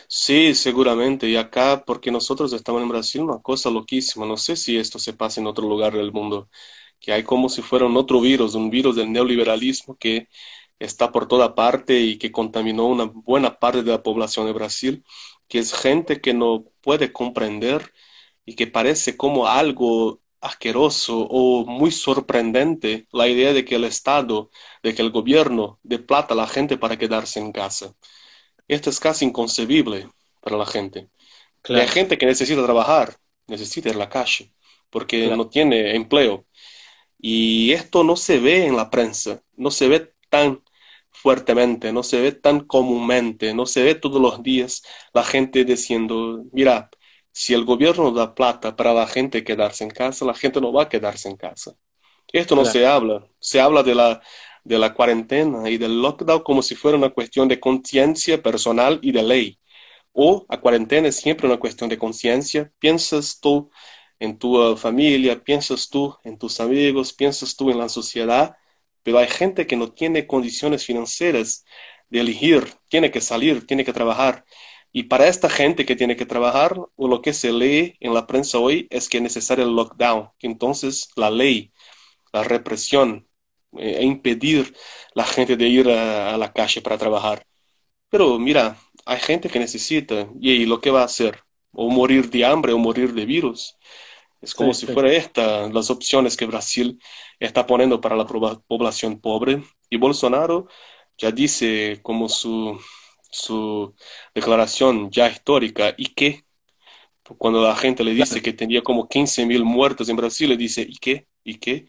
[0.08, 1.30] Sí, seguramente.
[1.30, 4.26] Y acá, porque nosotros estamos en Brasil, una cosa loquísima.
[4.26, 6.50] No sé si esto se pasa en otro lugar del mundo,
[7.00, 10.28] que hay como si fuera un otro virus, un virus del neoliberalismo que
[10.80, 15.04] está por toda parte y que contaminó una buena parte de la población de Brasil,
[15.48, 17.94] que es gente que no puede comprender
[18.46, 24.50] y que parece como algo asqueroso o muy sorprendente la idea de que el Estado,
[24.84, 27.94] de que el gobierno dé plata a la gente para quedarse en casa.
[28.68, 30.10] Esto es casi inconcebible
[30.42, 31.10] para la gente.
[31.64, 33.18] Hay gente que necesita trabajar,
[33.48, 34.54] necesita ir a la calle,
[34.90, 36.46] porque no tiene empleo.
[37.20, 40.64] Y esto no se ve en la prensa, no se ve tan
[41.12, 44.84] fuertemente, no se ve tan comúnmente, no se ve todos los días
[45.14, 46.90] la gente diciendo, mira,
[47.32, 50.84] si el gobierno da plata para la gente quedarse en casa, la gente no va
[50.84, 51.76] a quedarse en casa.
[52.32, 54.22] Esto no se habla, se habla de la,
[54.64, 59.12] de la cuarentena y del lockdown como si fuera una cuestión de conciencia personal y
[59.12, 59.60] de ley.
[60.14, 62.72] O la cuarentena es siempre una cuestión de conciencia.
[62.80, 63.72] Piensas tú
[64.20, 68.56] en tu familia, piensas tú en tus amigos, piensas tú en la sociedad
[69.04, 71.66] pero hay gente que no tiene condiciones financieras
[72.10, 74.46] de elegir, tiene que salir, tiene que trabajar.
[74.92, 78.26] Y para esta gente que tiene que trabajar, o lo que se lee en la
[78.28, 81.72] prensa hoy es que es necesario el lockdown, que entonces la ley,
[82.34, 83.28] la represión,
[83.78, 84.76] eh, e impedir
[85.14, 87.46] la gente de ir a, la calle para trabajar.
[88.10, 92.46] Pero mira, hay gente que necesita, y, lo que va a hacer, o morir de
[92.46, 93.78] hambre o morir de virus.
[94.42, 97.00] Es como si fuera esta las opciones que Brasil
[97.40, 99.64] está poniendo para la población pobre.
[99.90, 100.68] Y Bolsonaro
[101.18, 102.80] ya dice como su,
[103.32, 103.94] su
[104.34, 106.46] declaración ya histórica, ¿y qué?
[107.38, 110.82] Cuando la gente le dice que tenía como 15 mil muertos en Brasil, le dice,
[110.82, 111.28] ¿y qué?
[111.44, 111.88] ¿Y qué?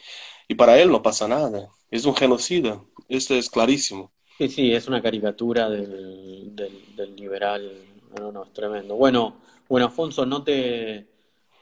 [0.48, 1.68] Y para él no pasa nada.
[1.90, 2.82] Es un genocida.
[3.08, 4.12] Esto es clarísimo.
[4.36, 7.72] Sí, sí, es una caricatura del, del, liberal.
[8.18, 8.96] No, no, es tremendo.
[8.96, 9.36] Bueno,
[9.68, 11.06] bueno, Afonso, no te,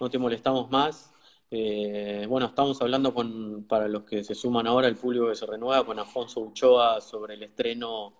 [0.00, 1.12] no te molestamos más.
[1.50, 5.46] Eh, bueno, estamos hablando con, para los que se suman ahora, el público que se
[5.46, 8.14] renueva, con Afonso Uchoa sobre el estreno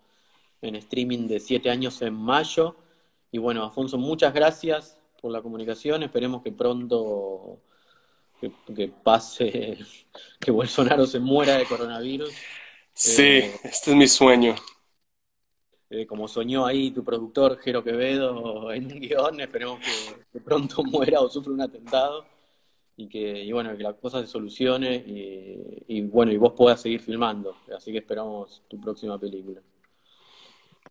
[0.63, 2.77] en streaming de siete años en mayo.
[3.31, 6.03] Y bueno, Afonso, muchas gracias por la comunicación.
[6.03, 7.61] Esperemos que pronto
[8.75, 9.79] que, pase,
[10.41, 12.31] que Bolsonaro se muera de coronavirus.
[12.93, 14.55] Sí, eh, este es mi sueño.
[15.91, 19.81] Eh, como soñó ahí tu productor Jero Quevedo en un guion, esperemos
[20.33, 22.27] que, pronto muera o sufra un atentado
[22.97, 26.81] y que y bueno que la cosa se solucione y, y, bueno y vos puedas
[26.81, 27.57] seguir filmando.
[27.77, 29.63] Así que esperamos tu próxima película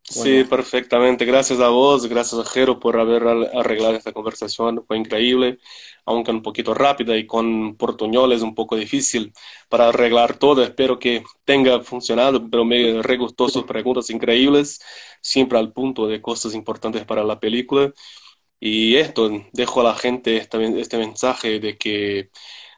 [0.09, 1.25] Sí, perfectamente.
[1.25, 4.81] Gracias a vos, gracias a Jero por haber arreglado esta conversación.
[4.87, 5.59] Fue increíble,
[6.05, 9.33] aunque un poquito rápida y con portuñoles un poco difícil
[9.67, 10.63] para arreglar todo.
[10.63, 14.79] Espero que tenga funcionado, pero me re gustó sus preguntas increíbles,
[15.21, 17.91] siempre al punto de cosas importantes para la película.
[18.59, 22.31] Y esto, dejo a la gente este, este mensaje de que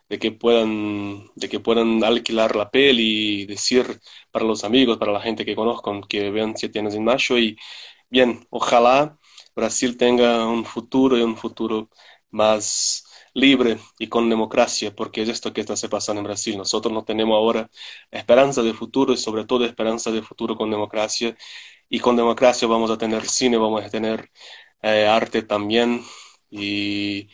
[0.10, 4.00] de que puedan, de que puedan alquilar la peli y decir
[4.32, 7.58] para los amigos, para la gente que conozcan, que vean Siete años en mayo y
[8.10, 9.18] bien, ojalá
[9.56, 11.90] Brasil tenga un futuro y un futuro
[12.32, 16.58] más libre y con democracia, porque es esto que está pasando en Brasil.
[16.58, 17.70] Nosotros no tenemos ahora
[18.12, 21.36] esperanza de futuro y sobre todo esperanza de futuro con democracia.
[21.90, 24.30] Y con democracia vamos a tener cine, vamos a tener
[24.82, 26.04] eh, arte también.
[26.50, 27.30] Y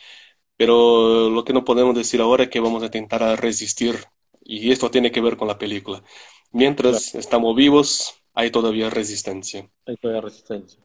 [0.58, 3.95] pero lo que no podemos decir ahora es que vamos a intentar resistir
[4.41, 6.03] y esto tiene que ver con la película.
[6.51, 9.70] Mientras estamos vivos, hay todavía resistencia.
[9.86, 10.80] Hay todavía resistencia.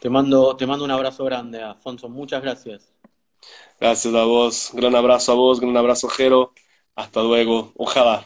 [0.00, 2.08] Te mando, te mando un abrazo grande, Afonso.
[2.08, 2.92] Muchas gracias.
[3.80, 4.70] Gracias a vos.
[4.74, 6.52] Gran abrazo a vos, gran abrazo, Jero.
[6.94, 7.72] Hasta luego.
[7.76, 8.24] Ojalá.